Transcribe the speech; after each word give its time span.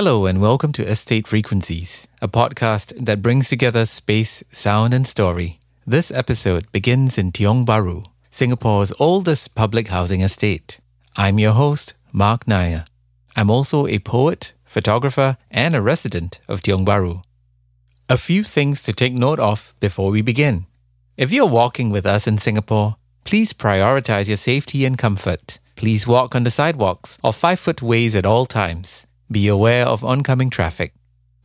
Hello 0.00 0.24
and 0.24 0.40
welcome 0.40 0.72
to 0.72 0.90
Estate 0.90 1.26
Frequencies, 1.26 2.08
a 2.22 2.26
podcast 2.26 3.04
that 3.04 3.20
brings 3.20 3.50
together 3.50 3.84
space, 3.84 4.42
sound, 4.50 4.94
and 4.94 5.06
story. 5.06 5.60
This 5.86 6.10
episode 6.10 6.72
begins 6.72 7.18
in 7.18 7.32
Tiong 7.32 7.66
Bahru, 7.66 8.06
Singapore's 8.30 8.94
oldest 8.98 9.54
public 9.54 9.88
housing 9.88 10.22
estate. 10.22 10.80
I'm 11.16 11.38
your 11.38 11.52
host, 11.52 11.92
Marc 12.12 12.48
Nair. 12.48 12.86
I'm 13.36 13.50
also 13.50 13.86
a 13.86 13.98
poet, 13.98 14.54
photographer, 14.64 15.36
and 15.50 15.76
a 15.76 15.82
resident 15.82 16.40
of 16.48 16.62
Tiong 16.62 16.86
Bahru. 16.86 17.22
A 18.08 18.16
few 18.16 18.42
things 18.42 18.82
to 18.84 18.94
take 18.94 19.12
note 19.12 19.38
of 19.38 19.74
before 19.80 20.10
we 20.10 20.22
begin. 20.22 20.64
If 21.18 21.30
you're 21.30 21.44
walking 21.44 21.90
with 21.90 22.06
us 22.06 22.26
in 22.26 22.38
Singapore, 22.38 22.96
please 23.24 23.52
prioritize 23.52 24.28
your 24.28 24.38
safety 24.38 24.86
and 24.86 24.96
comfort. 24.96 25.58
Please 25.76 26.06
walk 26.06 26.34
on 26.34 26.44
the 26.44 26.50
sidewalks 26.50 27.18
or 27.22 27.34
five 27.34 27.60
foot 27.60 27.82
ways 27.82 28.16
at 28.16 28.24
all 28.24 28.46
times. 28.46 29.06
Be 29.32 29.46
aware 29.46 29.86
of 29.86 30.04
oncoming 30.04 30.50
traffic. 30.50 30.92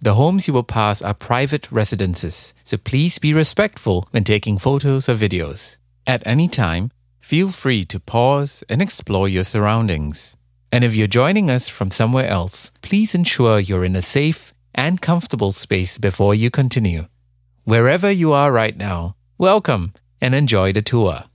The 0.01 0.15
homes 0.15 0.47
you 0.47 0.55
will 0.55 0.63
pass 0.63 1.03
are 1.03 1.13
private 1.13 1.71
residences, 1.71 2.55
so 2.63 2.77
please 2.77 3.19
be 3.19 3.31
respectful 3.31 4.07
when 4.09 4.23
taking 4.23 4.57
photos 4.57 5.07
or 5.07 5.13
videos. 5.13 5.77
At 6.07 6.25
any 6.25 6.47
time, 6.47 6.89
feel 7.19 7.51
free 7.51 7.85
to 7.85 7.99
pause 7.99 8.63
and 8.69 8.81
explore 8.81 9.29
your 9.29 9.43
surroundings. 9.43 10.35
And 10.71 10.83
if 10.83 10.95
you're 10.95 11.05
joining 11.05 11.51
us 11.51 11.69
from 11.69 11.91
somewhere 11.91 12.27
else, 12.27 12.71
please 12.81 13.13
ensure 13.13 13.59
you're 13.59 13.85
in 13.85 13.95
a 13.95 14.01
safe 14.01 14.51
and 14.73 14.99
comfortable 14.99 15.51
space 15.51 15.99
before 15.99 16.33
you 16.33 16.49
continue. 16.49 17.05
Wherever 17.65 18.09
you 18.09 18.33
are 18.33 18.51
right 18.51 18.75
now, 18.75 19.15
welcome 19.37 19.93
and 20.19 20.33
enjoy 20.33 20.73
the 20.73 20.81
tour. 20.81 21.25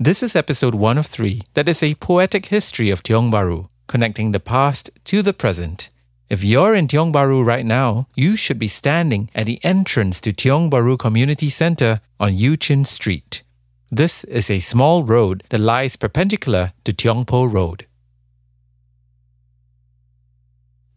This 0.00 0.24
is 0.24 0.34
episode 0.34 0.74
one 0.74 0.98
of 0.98 1.06
three 1.06 1.42
that 1.54 1.68
is 1.68 1.80
a 1.80 1.94
poetic 1.94 2.46
history 2.46 2.90
of 2.90 3.04
Tiong 3.04 3.30
Bahru 3.30 3.68
connecting 3.86 4.32
the 4.32 4.40
past 4.40 4.90
to 5.04 5.22
the 5.22 5.32
present. 5.32 5.90
If 6.28 6.42
you're 6.42 6.74
in 6.74 6.88
Tiong 6.88 7.12
Bahru 7.12 7.44
right 7.44 7.64
now, 7.64 8.08
you 8.16 8.36
should 8.36 8.58
be 8.58 8.68
standing 8.68 9.30
at 9.34 9.46
the 9.46 9.60
entrance 9.62 10.20
to 10.22 10.32
Tiong 10.32 10.70
Bahru 10.70 10.98
Community 10.98 11.48
Centre 11.48 12.00
on 12.18 12.34
Eu 12.34 12.56
Chin 12.56 12.84
Street. 12.84 13.42
This 13.90 14.24
is 14.24 14.50
a 14.50 14.58
small 14.58 15.04
road 15.04 15.44
that 15.50 15.60
lies 15.60 15.94
perpendicular 15.94 16.72
to 16.84 16.92
Tiong 16.92 17.24
Poh 17.26 17.44
Road. 17.44 17.86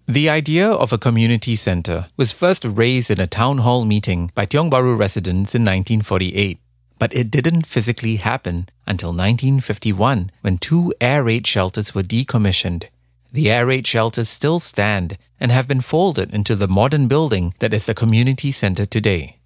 The 0.07 0.27
idea 0.27 0.67
of 0.67 0.91
a 0.91 0.97
community 0.97 1.55
centre 1.55 2.07
was 2.17 2.31
first 2.31 2.65
raised 2.65 3.11
in 3.11 3.19
a 3.19 3.27
town 3.27 3.59
hall 3.59 3.85
meeting 3.85 4.31
by 4.33 4.47
Tiong 4.47 4.71
Bahru 4.71 4.97
residents 4.97 5.53
in 5.53 5.61
1948, 5.61 6.57
but 6.99 7.15
it 7.15 7.31
didn't 7.31 7.65
physically 7.65 8.17
happen 8.17 8.69
until 8.85 9.09
1951 9.09 10.29
when 10.41 10.57
two 10.57 10.93
air 11.01 11.23
raid 11.23 11.47
shelters 11.47 11.95
were 11.95 12.03
decommissioned. 12.03 12.83
The 13.31 13.49
air 13.49 13.65
raid 13.65 13.87
shelters 13.87 14.27
still 14.27 14.59
stand 14.59 15.17
and 15.39 15.51
have 15.51 15.67
been 15.67 15.81
folded 15.81 16.33
into 16.33 16.55
the 16.55 16.67
modern 16.67 17.07
building 17.07 17.53
that 17.59 17.73
is 17.73 17.85
the 17.85 17.93
community 17.93 18.51
centre 18.51 18.85
today. 18.85 19.37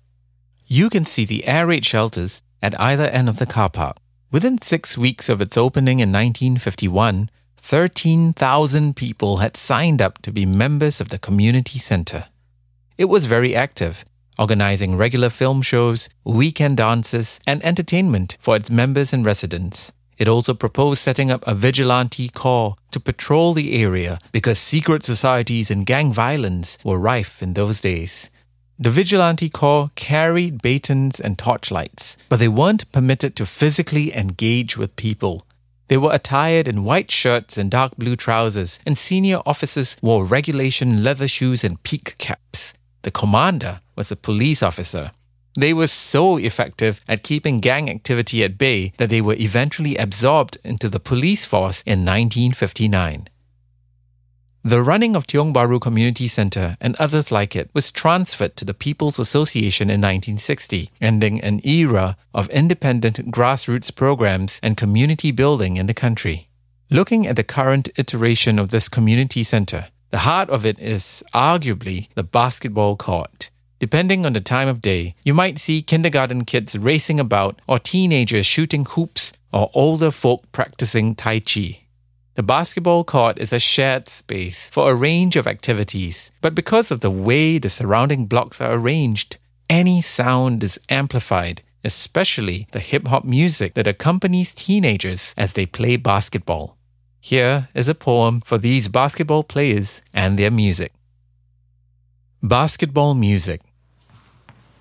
You 0.65 0.89
can 0.89 1.05
see 1.05 1.25
the 1.25 1.45
air 1.45 1.67
raid 1.67 1.85
shelters 1.85 2.41
at 2.61 2.79
either 2.79 3.05
end 3.05 3.29
of 3.29 3.37
the 3.37 3.45
car 3.45 3.69
park. 3.69 3.97
Within 4.31 4.61
six 4.61 4.97
weeks 4.97 5.29
of 5.29 5.41
its 5.41 5.57
opening 5.57 5.99
in 5.99 6.11
1951, 6.11 7.29
13,000 7.57 8.95
people 8.95 9.37
had 9.37 9.55
signed 9.55 10.01
up 10.01 10.21
to 10.21 10.31
be 10.31 10.45
members 10.45 10.99
of 10.99 11.09
the 11.09 11.19
community 11.19 11.77
centre. 11.77 12.25
It 12.97 13.05
was 13.05 13.25
very 13.25 13.55
active, 13.55 14.05
organizing 14.37 14.97
regular 14.97 15.29
film 15.29 15.61
shows, 15.61 16.09
weekend 16.23 16.77
dances, 16.77 17.39
and 17.45 17.63
entertainment 17.63 18.37
for 18.39 18.55
its 18.55 18.69
members 18.69 19.13
and 19.13 19.25
residents. 19.25 19.91
It 20.17 20.27
also 20.27 20.53
proposed 20.53 21.01
setting 21.01 21.31
up 21.31 21.43
a 21.47 21.55
vigilante 21.55 22.29
corps 22.29 22.75
to 22.91 22.99
patrol 22.99 23.53
the 23.53 23.81
area 23.81 24.19
because 24.31 24.59
secret 24.59 25.03
societies 25.03 25.71
and 25.71 25.85
gang 25.85 26.13
violence 26.13 26.77
were 26.83 26.99
rife 26.99 27.41
in 27.41 27.53
those 27.53 27.79
days. 27.79 28.29
The 28.79 28.89
vigilante 28.91 29.49
corps 29.49 29.91
carried 29.95 30.61
batons 30.61 31.19
and 31.19 31.37
torchlights, 31.37 32.17
but 32.29 32.39
they 32.39 32.47
weren't 32.47 32.91
permitted 32.91 33.35
to 33.35 33.45
physically 33.45 34.15
engage 34.15 34.77
with 34.77 34.95
people. 34.95 35.45
They 35.89 35.97
were 35.97 36.13
attired 36.13 36.67
in 36.67 36.83
white 36.83 37.11
shirts 37.11 37.57
and 37.57 37.69
dark 37.69 37.97
blue 37.97 38.15
trousers, 38.15 38.79
and 38.85 38.97
senior 38.97 39.41
officers 39.45 39.97
wore 40.01 40.25
regulation 40.25 41.03
leather 41.03 41.27
shoes 41.27 41.63
and 41.63 41.81
peak 41.83 42.15
caps. 42.17 42.73
The 43.03 43.11
commander 43.11 43.81
was 43.95 44.11
a 44.11 44.15
police 44.15 44.63
officer. 44.63 45.11
They 45.55 45.73
were 45.73 45.87
so 45.87 46.37
effective 46.37 46.99
at 47.07 47.23
keeping 47.23 47.59
gang 47.59 47.89
activity 47.89 48.43
at 48.43 48.57
bay 48.57 48.93
that 48.97 49.09
they 49.09 49.21
were 49.21 49.35
eventually 49.35 49.97
absorbed 49.97 50.57
into 50.63 50.89
the 50.89 50.99
police 50.99 51.45
force 51.45 51.83
in 51.85 51.99
1959. 52.05 53.27
The 54.65 54.81
running 54.81 55.15
of 55.17 55.27
Tiong 55.27 55.53
Bahru 55.53 55.81
Community 55.81 56.29
Centre 56.29 56.77
and 56.79 56.95
others 56.95 57.33
like 57.33 57.53
it 57.53 57.69
was 57.73 57.91
transferred 57.91 58.55
to 58.55 58.63
the 58.63 58.73
People's 58.73 59.19
Association 59.19 59.89
in 59.89 59.99
1960, 59.99 60.89
ending 61.01 61.41
an 61.41 61.59
era 61.67 62.15
of 62.33 62.47
independent 62.49 63.29
grassroots 63.29 63.93
programs 63.93 64.61
and 64.63 64.77
community 64.77 65.31
building 65.31 65.75
in 65.75 65.87
the 65.87 65.93
country. 65.93 66.47
Looking 66.89 67.27
at 67.27 67.35
the 67.35 67.43
current 67.43 67.89
iteration 67.97 68.57
of 68.57 68.69
this 68.69 68.87
community 68.87 69.43
centre, 69.43 69.87
the 70.13 70.19
heart 70.19 70.51
of 70.51 70.63
it 70.63 70.77
is 70.77 71.23
arguably 71.33 72.07
the 72.13 72.21
basketball 72.21 72.95
court. 72.95 73.49
Depending 73.79 74.27
on 74.27 74.33
the 74.33 74.39
time 74.39 74.67
of 74.67 74.79
day, 74.79 75.15
you 75.23 75.33
might 75.33 75.57
see 75.57 75.81
kindergarten 75.81 76.45
kids 76.45 76.77
racing 76.77 77.19
about, 77.19 77.59
or 77.67 77.79
teenagers 77.79 78.45
shooting 78.45 78.85
hoops, 78.85 79.33
or 79.51 79.71
older 79.73 80.11
folk 80.11 80.43
practicing 80.51 81.15
Tai 81.15 81.39
Chi. 81.39 81.79
The 82.35 82.43
basketball 82.43 83.03
court 83.03 83.39
is 83.39 83.51
a 83.51 83.57
shared 83.57 84.07
space 84.07 84.69
for 84.69 84.91
a 84.91 84.95
range 84.95 85.35
of 85.35 85.47
activities, 85.47 86.29
but 86.41 86.53
because 86.53 86.91
of 86.91 86.99
the 86.99 87.09
way 87.09 87.57
the 87.57 87.71
surrounding 87.71 88.27
blocks 88.27 88.61
are 88.61 88.73
arranged, 88.75 89.37
any 89.67 89.99
sound 89.99 90.63
is 90.63 90.79
amplified, 90.89 91.63
especially 91.83 92.67
the 92.71 92.79
hip 92.79 93.07
hop 93.07 93.25
music 93.25 93.73
that 93.73 93.87
accompanies 93.87 94.53
teenagers 94.53 95.33
as 95.37 95.53
they 95.53 95.65
play 95.65 95.95
basketball. 95.97 96.77
Here 97.25 97.69
is 97.73 97.87
a 97.87 97.95
poem 97.95 98.41
for 98.41 98.57
these 98.57 98.89
basketball 98.89 99.45
players 99.45 100.01
and 100.13 100.37
their 100.37 100.51
music. 100.51 100.91
Basketball 102.41 103.13
music. 103.13 103.61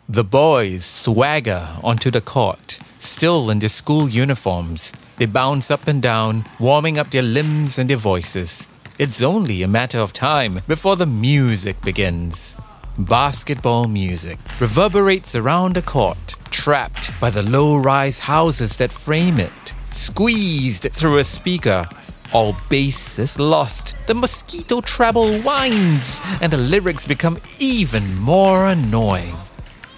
The 0.08 0.24
boys 0.24 0.84
swagger 0.84 1.68
onto 1.84 2.10
the 2.10 2.20
court, 2.20 2.80
still 2.98 3.48
in 3.48 3.60
their 3.60 3.68
school 3.68 4.08
uniforms. 4.08 4.92
They 5.18 5.26
bounce 5.26 5.70
up 5.70 5.86
and 5.86 6.02
down, 6.02 6.44
warming 6.58 6.98
up 6.98 7.12
their 7.12 7.22
limbs 7.22 7.78
and 7.78 7.88
their 7.88 7.96
voices. 7.96 8.68
It's 8.98 9.22
only 9.22 9.62
a 9.62 9.68
matter 9.68 10.00
of 10.00 10.12
time 10.12 10.62
before 10.66 10.96
the 10.96 11.06
music 11.06 11.80
begins. 11.82 12.56
Basketball 12.98 13.86
music 13.86 14.40
reverberates 14.58 15.36
around 15.36 15.76
the 15.76 15.82
court, 15.82 16.34
trapped 16.50 17.12
by 17.20 17.30
the 17.30 17.44
low 17.44 17.76
rise 17.76 18.18
houses 18.18 18.76
that 18.78 18.90
frame 18.90 19.38
it, 19.38 19.74
squeezed 19.92 20.90
through 20.90 21.18
a 21.18 21.24
speaker. 21.24 21.86
All 22.32 22.56
bass 22.68 23.18
is 23.18 23.38
lost, 23.38 23.94
the 24.06 24.14
mosquito 24.14 24.80
treble 24.80 25.40
whines, 25.40 26.20
and 26.40 26.52
the 26.52 26.56
lyrics 26.56 27.06
become 27.06 27.38
even 27.58 28.16
more 28.16 28.66
annoying 28.66 29.36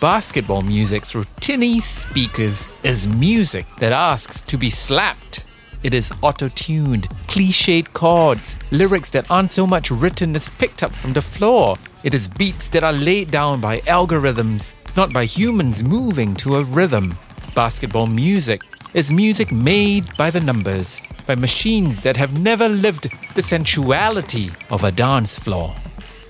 basketball 0.04 0.60
music 0.60 1.02
through 1.02 1.24
tinny 1.40 1.80
speakers 1.80 2.68
is 2.82 3.06
music 3.06 3.64
that 3.78 3.90
asks 3.90 4.42
to 4.42 4.58
be 4.58 4.68
slapped. 4.68 5.46
It 5.82 5.94
is 5.94 6.12
auto 6.20 6.50
tuned, 6.50 7.08
cliched 7.26 7.90
chords, 7.94 8.56
lyrics 8.70 9.08
that 9.12 9.30
aren't 9.30 9.50
so 9.50 9.66
much 9.66 9.90
written 9.90 10.36
as 10.36 10.50
picked 10.50 10.82
up 10.82 10.94
from 10.94 11.14
the 11.14 11.22
floor. 11.22 11.78
It 12.02 12.12
is 12.12 12.28
beats 12.28 12.68
that 12.68 12.84
are 12.84 12.92
laid 12.92 13.30
down 13.30 13.62
by 13.62 13.80
algorithms, 13.80 14.74
not 14.94 15.10
by 15.10 15.24
humans 15.24 15.82
moving 15.82 16.34
to 16.36 16.56
a 16.56 16.64
rhythm. 16.64 17.16
Basketball 17.54 18.06
music 18.06 18.60
is 18.92 19.10
music 19.10 19.52
made 19.52 20.14
by 20.18 20.28
the 20.30 20.40
numbers, 20.40 21.00
by 21.26 21.34
machines 21.34 22.02
that 22.02 22.16
have 22.16 22.40
never 22.40 22.68
lived 22.68 23.10
the 23.34 23.42
sensuality 23.42 24.50
of 24.70 24.84
a 24.84 24.92
dance 24.92 25.38
floor. 25.38 25.74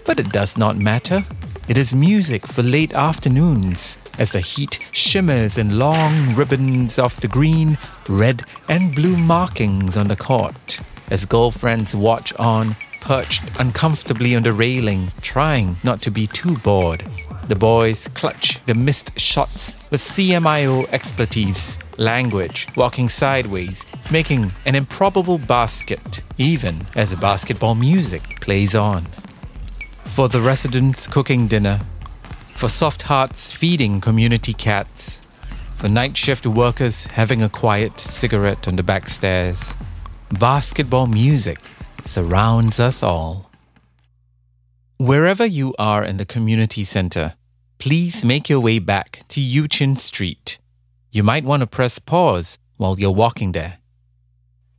But 0.04 0.20
it 0.20 0.30
does 0.32 0.56
not 0.56 0.76
matter. 0.76 1.24
It 1.66 1.78
is 1.78 1.94
music 1.94 2.46
for 2.46 2.62
late 2.62 2.92
afternoons 2.92 3.98
as 4.18 4.32
the 4.32 4.40
heat 4.40 4.78
shimmers 4.92 5.58
in 5.58 5.78
long 5.78 6.34
ribbons 6.34 6.98
of 6.98 7.18
the 7.20 7.28
green, 7.28 7.78
red, 8.08 8.44
and 8.68 8.94
blue 8.94 9.16
markings 9.16 9.96
on 9.96 10.08
the 10.08 10.16
court. 10.16 10.80
As 11.10 11.24
girlfriends 11.24 11.96
watch 11.96 12.32
on, 12.34 12.76
perched 13.00 13.42
uncomfortably 13.58 14.34
on 14.34 14.42
the 14.42 14.52
railing, 14.52 15.12
trying 15.20 15.76
not 15.84 16.00
to 16.02 16.10
be 16.10 16.26
too 16.26 16.56
bored. 16.58 17.04
The 17.48 17.56
boys 17.56 18.08
clutch 18.08 18.64
the 18.64 18.74
missed 18.74 19.18
shots 19.18 19.74
with 19.90 20.00
CMIO 20.00 20.90
expletives, 20.90 21.78
language, 21.98 22.68
walking 22.76 23.08
sideways, 23.08 23.84
making 24.10 24.52
an 24.66 24.74
improbable 24.74 25.38
basket, 25.38 26.22
even 26.38 26.86
as 26.94 27.10
the 27.10 27.16
basketball 27.16 27.74
music 27.74 28.40
plays 28.40 28.74
on 28.74 29.06
for 30.14 30.28
the 30.28 30.40
residents 30.40 31.08
cooking 31.08 31.48
dinner, 31.48 31.80
for 32.54 32.68
soft 32.68 33.02
hearts 33.02 33.50
feeding 33.50 34.00
community 34.00 34.52
cats, 34.52 35.20
for 35.74 35.88
night 35.88 36.16
shift 36.16 36.46
workers 36.46 37.06
having 37.06 37.42
a 37.42 37.48
quiet 37.48 37.98
cigarette 37.98 38.68
on 38.68 38.76
the 38.76 38.82
back 38.84 39.08
stairs. 39.08 39.74
Basketball 40.38 41.08
music 41.08 41.58
surrounds 42.04 42.78
us 42.78 43.02
all. 43.02 43.50
Wherever 44.98 45.44
you 45.44 45.74
are 45.80 46.04
in 46.04 46.16
the 46.16 46.24
community 46.24 46.84
center, 46.84 47.34
please 47.78 48.24
make 48.24 48.48
your 48.48 48.60
way 48.60 48.78
back 48.78 49.24
to 49.30 49.40
Eu 49.40 49.66
Chin 49.66 49.96
Street. 49.96 50.58
You 51.14 51.22
might 51.22 51.44
want 51.44 51.60
to 51.60 51.68
press 51.68 52.00
pause 52.00 52.58
while 52.76 52.98
you're 52.98 53.12
walking 53.12 53.52
there. 53.52 53.78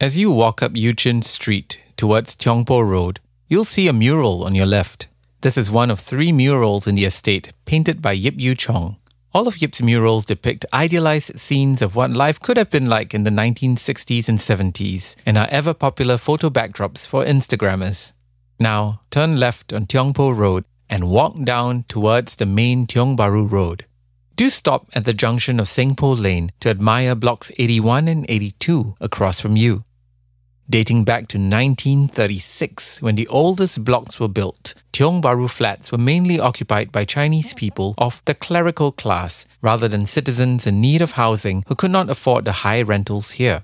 As 0.01 0.17
you 0.17 0.33
walk 0.33 0.61
up 0.61 0.75
Eu 0.75 0.91
Chin 0.91 1.21
Street 1.21 1.79
towards 1.95 2.35
Tiong 2.35 2.65
Poh 2.67 2.81
Road, 2.81 3.21
you'll 3.47 3.63
see 3.63 3.87
a 3.87 3.93
mural 3.93 4.43
on 4.43 4.53
your 4.53 4.65
left. 4.65 5.07
This 5.39 5.57
is 5.57 5.71
one 5.71 5.89
of 5.89 6.01
three 6.01 6.33
murals 6.33 6.87
in 6.87 6.95
the 6.95 7.05
estate 7.05 7.53
painted 7.63 8.01
by 8.01 8.11
Yip 8.11 8.33
Yew 8.37 8.53
Chong. 8.53 8.97
All 9.33 9.47
of 9.47 9.61
Yip's 9.61 9.81
murals 9.81 10.25
depict 10.25 10.65
idealized 10.73 11.39
scenes 11.39 11.81
of 11.81 11.95
what 11.95 12.11
life 12.11 12.41
could 12.41 12.57
have 12.57 12.69
been 12.69 12.87
like 12.87 13.13
in 13.13 13.23
the 13.23 13.31
1960s 13.31 14.27
and 14.27 14.39
70s 14.39 15.15
and 15.25 15.37
are 15.37 15.47
ever 15.49 15.73
popular 15.73 16.17
photo 16.17 16.49
backdrops 16.49 17.07
for 17.07 17.23
Instagrammers. 17.23 18.11
Now, 18.59 18.99
turn 19.09 19.39
left 19.39 19.71
on 19.71 19.85
Tiong 19.85 20.13
Poh 20.13 20.31
Road 20.31 20.65
and 20.89 21.09
walk 21.09 21.41
down 21.45 21.85
towards 21.87 22.35
the 22.35 22.45
main 22.45 22.87
Tiong 22.87 23.15
Bahru 23.15 23.49
Road. 23.49 23.85
Do 24.35 24.49
stop 24.49 24.87
at 24.93 25.05
the 25.05 25.13
junction 25.13 25.61
of 25.61 25.69
Seng 25.69 25.95
Poh 25.95 26.11
Lane 26.11 26.51
to 26.59 26.69
admire 26.69 27.15
blocks 27.15 27.53
81 27.57 28.09
and 28.09 28.25
82 28.27 28.95
across 28.99 29.39
from 29.39 29.55
you. 29.55 29.85
Dating 30.69 31.05
back 31.05 31.29
to 31.29 31.37
1936, 31.37 33.01
when 33.01 33.15
the 33.15 33.29
oldest 33.29 33.85
blocks 33.85 34.19
were 34.19 34.27
built, 34.27 34.73
Tiong 34.91 35.21
Bahru 35.21 35.49
flats 35.49 35.89
were 35.89 35.97
mainly 35.97 36.37
occupied 36.37 36.91
by 36.91 37.05
Chinese 37.05 37.53
people 37.53 37.93
of 37.97 38.21
the 38.25 38.33
clerical 38.33 38.91
class 38.91 39.45
rather 39.61 39.87
than 39.87 40.05
citizens 40.05 40.67
in 40.67 40.81
need 40.81 41.01
of 41.01 41.11
housing 41.11 41.63
who 41.67 41.75
could 41.75 41.91
not 41.91 42.09
afford 42.09 42.43
the 42.43 42.51
high 42.51 42.81
rentals 42.81 43.31
here. 43.31 43.63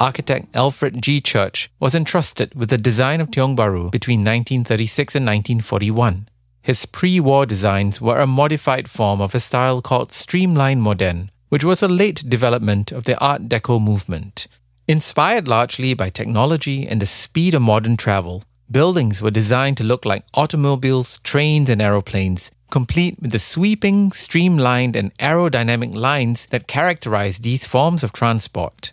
Architect 0.00 0.48
Alfred 0.54 1.02
G. 1.02 1.20
Church 1.20 1.70
was 1.78 1.94
entrusted 1.94 2.54
with 2.54 2.70
the 2.70 2.78
design 2.78 3.20
of 3.20 3.30
Tiong 3.30 3.54
Bahru 3.54 3.90
between 3.90 4.20
1936 4.20 5.14
and 5.14 5.26
1941. 5.26 6.28
His 6.62 6.86
pre 6.86 7.20
war 7.20 7.44
designs 7.44 8.00
were 8.00 8.18
a 8.18 8.26
modified 8.26 8.88
form 8.88 9.20
of 9.20 9.34
a 9.34 9.40
style 9.40 9.82
called 9.82 10.10
Streamline 10.10 10.80
Moderne, 10.80 11.30
which 11.50 11.64
was 11.64 11.82
a 11.82 11.88
late 11.88 12.24
development 12.28 12.90
of 12.90 13.04
the 13.04 13.18
Art 13.18 13.48
Deco 13.48 13.80
movement. 13.80 14.46
Inspired 14.88 15.46
largely 15.46 15.94
by 15.94 16.08
technology 16.08 16.86
and 16.86 17.00
the 17.00 17.06
speed 17.06 17.54
of 17.54 17.62
modern 17.62 17.96
travel, 17.96 18.42
buildings 18.70 19.20
were 19.20 19.30
designed 19.30 19.76
to 19.76 19.84
look 19.84 20.04
like 20.04 20.24
automobiles, 20.34 21.18
trains, 21.18 21.68
and 21.68 21.82
aeroplanes, 21.82 22.50
complete 22.70 23.20
with 23.20 23.32
the 23.32 23.38
sweeping, 23.38 24.12
streamlined, 24.12 24.96
and 24.96 25.16
aerodynamic 25.18 25.94
lines 25.94 26.46
that 26.46 26.66
characterize 26.66 27.38
these 27.38 27.66
forms 27.66 28.02
of 28.02 28.12
transport. 28.12 28.92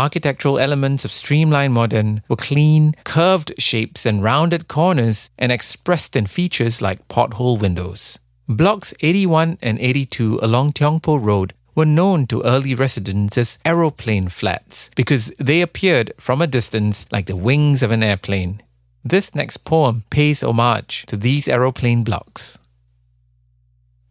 Architectural 0.00 0.58
elements 0.58 1.04
of 1.04 1.12
Streamline 1.12 1.72
Moderne 1.72 2.22
were 2.26 2.34
clean, 2.34 2.94
curved 3.04 3.52
shapes 3.58 4.06
and 4.06 4.24
rounded 4.24 4.66
corners 4.66 5.30
and 5.36 5.52
expressed 5.52 6.16
in 6.16 6.24
features 6.24 6.80
like 6.80 7.06
porthole 7.08 7.58
windows. 7.58 8.18
Blocks 8.48 8.94
81 9.00 9.58
and 9.60 9.78
82 9.78 10.40
along 10.40 10.72
Tiong 10.72 11.02
Poh 11.02 11.16
Road 11.16 11.52
were 11.74 11.84
known 11.84 12.26
to 12.28 12.42
early 12.44 12.74
residents 12.74 13.36
as 13.36 13.58
aeroplane 13.66 14.28
flats 14.28 14.90
because 14.96 15.34
they 15.38 15.60
appeared 15.60 16.14
from 16.18 16.40
a 16.40 16.46
distance 16.46 17.04
like 17.12 17.26
the 17.26 17.36
wings 17.36 17.82
of 17.82 17.90
an 17.90 18.02
airplane. 18.02 18.62
This 19.04 19.34
next 19.34 19.64
poem 19.64 20.04
pays 20.08 20.42
homage 20.42 21.04
to 21.08 21.16
these 21.18 21.46
aeroplane 21.46 22.04
blocks. 22.04 22.56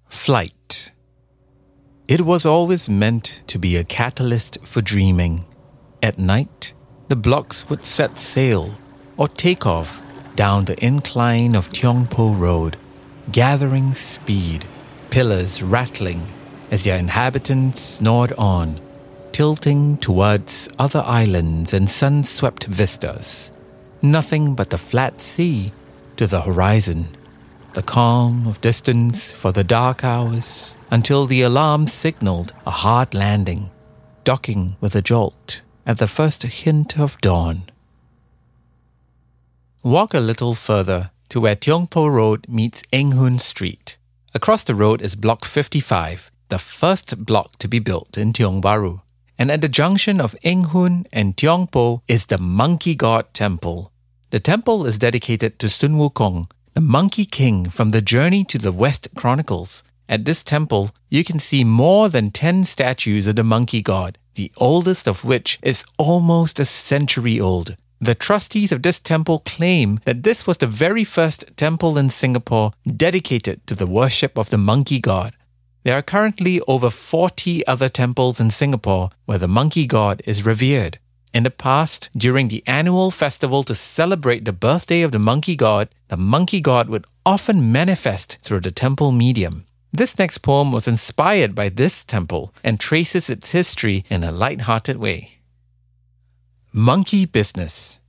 Flight. 0.08 0.92
It 2.08 2.22
was 2.22 2.46
always 2.46 2.88
meant 2.88 3.42
to 3.48 3.58
be 3.58 3.76
a 3.76 3.84
catalyst 3.84 4.60
for 4.68 4.84
dreaming. 4.84 5.46
At 6.02 6.18
night, 6.18 6.72
the 7.10 7.18
blocks 7.18 7.70
would 7.70 7.84
set 7.84 8.18
sail 8.18 8.76
or 9.18 9.28
take 9.28 9.66
off 9.66 10.02
down 10.34 10.64
the 10.64 10.82
incline 10.84 11.56
of 11.56 11.70
Tiong 11.70 12.10
Poh 12.10 12.34
Road, 12.34 12.78
gathering 13.34 13.94
speed, 13.94 14.66
pillars 15.10 15.62
rattling 15.62 16.26
as 16.72 16.86
their 16.86 16.98
inhabitants 16.98 17.82
snored 17.82 18.32
on, 18.38 18.80
tilting 19.34 19.98
towards 19.98 20.70
other 20.80 21.02
islands 21.02 21.74
and 21.74 21.90
sun 21.90 22.24
swept 22.24 22.64
vistas. 22.64 23.52
Nothing 24.02 24.56
but 24.56 24.70
the 24.70 24.78
flat 24.78 25.20
sea 25.20 25.74
to 26.16 26.28
the 26.28 26.42
horizon, 26.44 27.10
the 27.74 27.84
calm 27.84 28.48
of 28.48 28.62
distance 28.62 29.34
for 29.34 29.52
the 29.52 29.66
dark 29.66 30.06
hours 30.06 30.78
until 30.92 31.26
the 31.26 31.42
alarm 31.42 31.88
signaled 31.88 32.54
a 32.66 32.72
hard 32.72 33.14
landing, 33.14 33.70
docking 34.24 34.78
with 34.80 34.96
a 34.96 35.02
jolt 35.02 35.62
at 35.90 35.98
the 35.98 36.08
first 36.08 36.44
hint 36.44 37.00
of 37.00 37.20
dawn. 37.20 37.64
Walk 39.82 40.14
a 40.14 40.20
little 40.20 40.54
further 40.54 41.10
to 41.30 41.42
where 41.42 41.56
Tiong 41.56 41.90
Poh 41.90 42.08
Road 42.08 42.46
meets 42.48 42.84
Eng 42.94 43.14
Hoon 43.14 43.40
Street. 43.40 43.98
Across 44.36 44.66
the 44.66 44.76
road 44.76 45.02
is 45.02 45.16
Block 45.16 45.46
55, 45.46 46.30
the 46.50 46.60
first 46.60 47.26
block 47.26 47.58
to 47.58 47.68
be 47.68 47.80
built 47.80 48.20
in 48.20 48.34
Tiong 48.34 48.62
Bahru. 48.62 49.02
And 49.40 49.50
at 49.50 49.62
the 49.62 49.68
junction 49.68 50.22
of 50.22 50.36
Eng 50.44 50.66
Hoon 50.66 51.08
and 51.12 51.36
Tiong 51.36 51.72
Poh 51.72 52.04
is 52.08 52.28
the 52.28 52.38
Monkey 52.38 52.94
God 52.94 53.34
Temple. 53.34 53.92
The 54.30 54.40
temple 54.40 54.86
is 54.86 55.00
dedicated 55.00 55.58
to 55.58 55.72
Sun 55.72 55.96
Wukong, 55.96 56.52
the 56.76 56.82
Monkey 56.82 57.26
King 57.26 57.68
from 57.68 57.90
the 57.90 58.04
Journey 58.04 58.44
to 58.44 58.60
the 58.60 58.72
West 58.72 59.08
Chronicles. 59.16 59.84
At 60.08 60.26
this 60.26 60.44
temple, 60.44 60.92
you 61.10 61.24
can 61.24 61.40
see 61.40 61.64
more 61.64 62.10
than 62.10 62.30
10 62.30 62.66
statues 62.66 63.26
of 63.26 63.38
the 63.38 63.44
Monkey 63.44 63.82
God, 63.82 64.20
the 64.40 64.52
oldest 64.56 65.06
of 65.06 65.26
which 65.26 65.60
is 65.62 65.84
almost 65.98 66.62
a 66.62 66.66
century 66.66 67.42
old. 67.42 67.76
The 68.00 68.16
trustees 68.16 68.72
of 68.72 68.84
this 68.84 68.98
temple 68.98 69.40
claim 69.40 70.00
that 70.06 70.24
this 70.24 70.48
was 70.48 70.60
the 70.60 70.74
very 70.86 71.04
first 71.04 71.44
temple 71.58 71.98
in 71.98 72.10
Singapore 72.10 72.72
dedicated 72.88 73.68
to 73.68 73.76
the 73.76 73.86
worship 73.86 74.38
of 74.38 74.50
the 74.50 74.58
monkey 74.58 75.02
god. 75.02 75.34
There 75.84 75.98
are 75.98 76.12
currently 76.14 76.62
over 76.70 76.90
40 76.90 77.68
other 77.68 77.90
temples 77.90 78.40
in 78.40 78.50
Singapore 78.50 79.10
where 79.26 79.38
the 79.38 79.56
monkey 79.60 79.86
god 79.86 80.22
is 80.24 80.46
revered. 80.46 81.00
In 81.34 81.44
the 81.44 81.52
past, 81.52 82.10
during 82.16 82.48
the 82.48 82.64
annual 82.66 83.12
festival 83.12 83.64
to 83.64 83.76
celebrate 83.76 84.46
the 84.46 84.54
birthday 84.54 85.02
of 85.02 85.12
the 85.12 85.20
monkey 85.20 85.58
god, 85.58 85.90
the 86.08 86.18
monkey 86.18 86.62
god 86.62 86.88
would 86.88 87.06
often 87.26 87.74
manifest 87.74 88.38
through 88.42 88.62
the 88.62 88.72
temple 88.72 89.12
medium. 89.12 89.66
This 89.92 90.20
next 90.20 90.40
poem 90.40 90.72
was 90.72 90.88
inspired 90.88 91.56
by 91.56 91.70
this 91.70 92.06
temple 92.06 92.54
and 92.64 92.80
traces 92.80 93.30
its 93.30 93.52
history 93.52 94.06
in 94.10 94.24
a 94.24 94.32
light-hearted 94.32 94.98
way. 94.98 95.40
Monkey 96.72 97.26
Business 97.26 98.00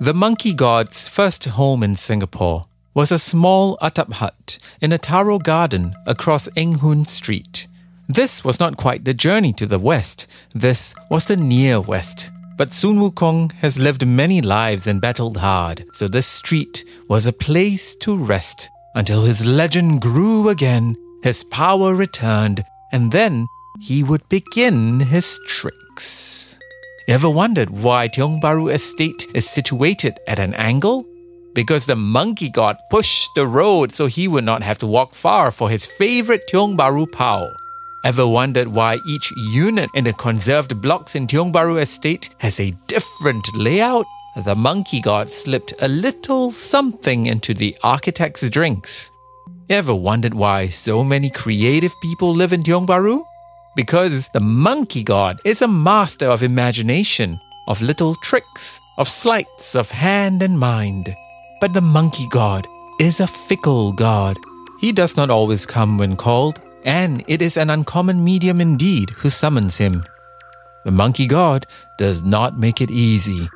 The 0.00 0.14
monkey 0.14 0.54
god's 0.54 1.06
first 1.06 1.44
home 1.44 1.82
in 1.82 1.96
Singapore 1.96 2.64
was 2.94 3.12
a 3.12 3.18
small 3.18 3.76
atap 3.82 4.14
hut 4.14 4.58
in 4.80 4.90
a 4.90 4.98
taro 4.98 5.38
garden 5.38 5.94
across 6.06 6.48
Eng 6.56 6.76
Hoon 6.76 7.04
Street. 7.04 7.66
This 8.08 8.42
was 8.42 8.58
not 8.58 8.78
quite 8.78 9.04
the 9.04 9.12
journey 9.12 9.52
to 9.52 9.66
the 9.66 9.78
west, 9.78 10.26
this 10.54 10.94
was 11.10 11.26
the 11.26 11.36
near 11.36 11.78
west. 11.78 12.30
But 12.56 12.72
Sun 12.72 12.98
Wukong 12.98 13.52
has 13.52 13.78
lived 13.78 14.06
many 14.06 14.40
lives 14.40 14.86
and 14.86 15.00
battled 15.00 15.36
hard, 15.36 15.84
so 15.92 16.08
this 16.08 16.26
street 16.26 16.84
was 17.06 17.26
a 17.26 17.32
place 17.32 17.94
to 17.96 18.16
rest 18.16 18.70
until 18.94 19.24
his 19.24 19.46
legend 19.46 20.00
grew 20.00 20.48
again 20.48 20.96
his 21.22 21.44
power 21.44 21.94
returned, 21.94 22.64
and 22.92 23.12
then 23.12 23.46
he 23.80 24.02
would 24.02 24.28
begin 24.28 25.00
his 25.00 25.38
tricks. 25.46 26.56
Ever 27.08 27.30
wondered 27.30 27.70
why 27.70 28.08
Tiong 28.08 28.40
Bahru 28.40 28.72
Estate 28.72 29.26
is 29.34 29.48
situated 29.48 30.18
at 30.26 30.38
an 30.38 30.54
angle? 30.54 31.06
Because 31.54 31.86
the 31.86 31.96
monkey 31.96 32.50
god 32.50 32.76
pushed 32.90 33.34
the 33.34 33.46
road 33.46 33.92
so 33.92 34.06
he 34.06 34.28
would 34.28 34.44
not 34.44 34.62
have 34.62 34.78
to 34.78 34.86
walk 34.86 35.14
far 35.14 35.50
for 35.50 35.70
his 35.70 35.86
favorite 35.86 36.42
Tiong 36.48 36.76
Bahru 36.76 37.10
Pao. 37.10 37.48
Ever 38.04 38.26
wondered 38.26 38.68
why 38.68 38.98
each 39.08 39.32
unit 39.52 39.90
in 39.94 40.04
the 40.04 40.12
conserved 40.12 40.80
blocks 40.80 41.14
in 41.14 41.26
Tiong 41.26 41.52
Bahru 41.52 41.80
Estate 41.80 42.30
has 42.38 42.60
a 42.60 42.76
different 42.86 43.44
layout? 43.56 44.06
the 44.44 44.54
monkey 44.54 45.00
god 45.00 45.28
slipped 45.28 45.74
a 45.80 45.88
little 45.88 46.52
something 46.52 47.26
into 47.26 47.54
the 47.54 47.76
architect's 47.82 48.48
drinks. 48.50 49.10
Ever 49.70 49.94
wondered 49.94 50.32
why 50.32 50.68
so 50.68 51.04
many 51.04 51.28
creative 51.28 51.92
people 52.00 52.32
live 52.32 52.54
in 52.54 52.62
Tiong 52.62 52.86
Bahru? 52.86 53.22
Because 53.76 54.30
the 54.30 54.40
monkey 54.40 55.02
god 55.02 55.42
is 55.44 55.60
a 55.60 55.68
master 55.68 56.24
of 56.24 56.42
imagination, 56.42 57.38
of 57.66 57.82
little 57.82 58.14
tricks, 58.14 58.80
of 58.96 59.10
sleights 59.10 59.74
of 59.74 59.90
hand 59.90 60.42
and 60.42 60.58
mind. 60.58 61.14
But 61.60 61.74
the 61.74 61.82
monkey 61.82 62.26
god 62.30 62.66
is 62.98 63.20
a 63.20 63.26
fickle 63.26 63.92
god. 63.92 64.38
He 64.80 64.90
does 64.90 65.18
not 65.18 65.28
always 65.28 65.66
come 65.66 65.98
when 65.98 66.16
called, 66.16 66.62
and 66.84 67.22
it 67.28 67.42
is 67.42 67.58
an 67.58 67.68
uncommon 67.68 68.24
medium 68.24 68.62
indeed 68.62 69.10
who 69.10 69.28
summons 69.28 69.76
him. 69.76 70.02
The 70.86 70.92
monkey 70.92 71.26
god 71.26 71.66
does 71.98 72.22
not 72.22 72.58
make 72.58 72.80
it 72.80 72.90
easy. 72.90 73.50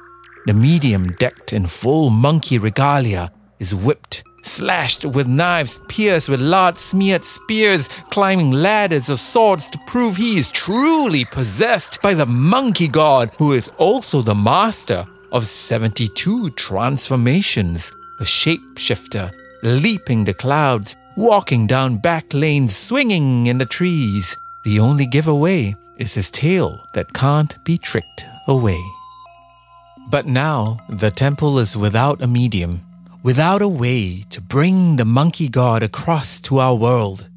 The 0.44 0.52
medium, 0.52 1.12
decked 1.12 1.54
in 1.54 1.66
full 1.66 2.10
monkey 2.10 2.58
regalia, 2.58 3.32
is 3.58 3.74
whipped, 3.74 4.24
slashed 4.42 5.04
with 5.04 5.26
knives, 5.26 5.80
pierced 5.88 6.28
with 6.28 6.40
lard 6.40 6.78
smeared 6.78 7.24
spears, 7.24 7.88
climbing 8.10 8.50
ladders 8.50 9.08
of 9.08 9.20
swords 9.20 9.68
to 9.70 9.78
prove 9.86 10.16
he 10.16 10.38
is 10.38 10.52
truly 10.52 11.24
possessed 11.24 12.00
by 12.02 12.14
the 12.14 12.26
monkey 12.26 12.88
god, 12.88 13.32
who 13.38 13.52
is 13.52 13.72
also 13.78 14.22
the 14.22 14.34
master 14.34 15.06
of 15.30 15.46
72 15.46 16.50
transformations, 16.50 17.90
a 18.20 18.24
shapeshifter, 18.24 19.32
leaping 19.62 20.24
the 20.24 20.34
clouds, 20.34 20.96
walking 21.16 21.66
down 21.66 21.96
back 21.96 22.32
lanes, 22.32 22.76
swinging 22.76 23.46
in 23.46 23.58
the 23.58 23.66
trees. 23.66 24.36
The 24.64 24.78
only 24.78 25.06
giveaway 25.06 25.74
is 25.98 26.14
his 26.14 26.30
tail 26.30 26.86
that 26.94 27.12
can't 27.12 27.62
be 27.64 27.78
tricked 27.78 28.26
away. 28.48 28.82
But 30.10 30.26
now 30.26 30.78
the 30.88 31.10
temple 31.10 31.58
is 31.58 31.76
without 31.76 32.22
a 32.22 32.26
medium, 32.26 32.82
without 33.22 33.62
a 33.62 33.68
way 33.68 34.24
to 34.30 34.40
bring 34.40 34.96
the 34.96 35.04
monkey 35.04 35.48
god 35.48 35.82
across 35.82 36.40
to 36.40 36.58
our 36.58 36.74
world. 36.74 37.28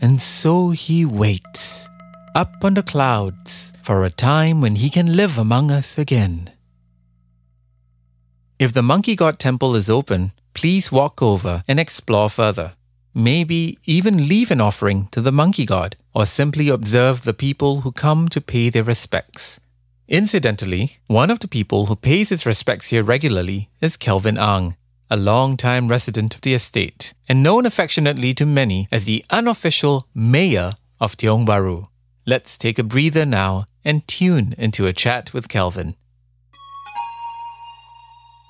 And 0.00 0.20
so 0.20 0.70
he 0.70 1.04
waits, 1.04 1.88
up 2.34 2.64
on 2.64 2.74
the 2.74 2.82
clouds, 2.82 3.72
for 3.82 4.04
a 4.04 4.10
time 4.10 4.60
when 4.60 4.76
he 4.76 4.90
can 4.90 5.16
live 5.16 5.38
among 5.38 5.70
us 5.70 5.98
again. 5.98 6.50
If 8.58 8.72
the 8.72 8.82
monkey 8.82 9.16
god 9.16 9.38
temple 9.38 9.74
is 9.74 9.90
open, 9.90 10.32
please 10.54 10.92
walk 10.92 11.20
over 11.20 11.64
and 11.66 11.80
explore 11.80 12.30
further. 12.30 12.74
Maybe 13.14 13.78
even 13.84 14.28
leave 14.28 14.50
an 14.50 14.60
offering 14.60 15.08
to 15.10 15.20
the 15.20 15.32
monkey 15.32 15.66
god, 15.66 15.96
or 16.14 16.24
simply 16.24 16.68
observe 16.68 17.24
the 17.24 17.34
people 17.34 17.80
who 17.80 17.92
come 17.92 18.28
to 18.28 18.40
pay 18.40 18.70
their 18.70 18.84
respects. 18.84 19.60
Incidentally, 20.08 20.98
one 21.06 21.30
of 21.30 21.40
the 21.40 21.48
people 21.48 21.86
who 21.86 21.96
pays 21.96 22.28
his 22.28 22.46
respects 22.46 22.86
here 22.86 23.02
regularly 23.02 23.68
is 23.80 23.96
Kelvin 23.96 24.38
Ang, 24.38 24.76
a 25.12 25.16
long-time 25.16 25.88
resident 25.88 26.34
of 26.34 26.40
the 26.40 26.54
estate, 26.54 27.12
and 27.28 27.42
known 27.42 27.66
affectionately 27.66 28.32
to 28.32 28.46
many 28.46 28.88
as 28.90 29.04
the 29.04 29.22
unofficial 29.28 30.08
mayor 30.14 30.72
of 31.00 31.18
Tiong 31.18 31.44
Bahru. 31.44 31.88
Let's 32.24 32.56
take 32.56 32.78
a 32.78 32.82
breather 32.82 33.26
now 33.26 33.66
and 33.84 34.08
tune 34.08 34.54
into 34.56 34.86
a 34.86 34.94
chat 34.94 35.34
with 35.34 35.50
Kelvin. 35.50 35.96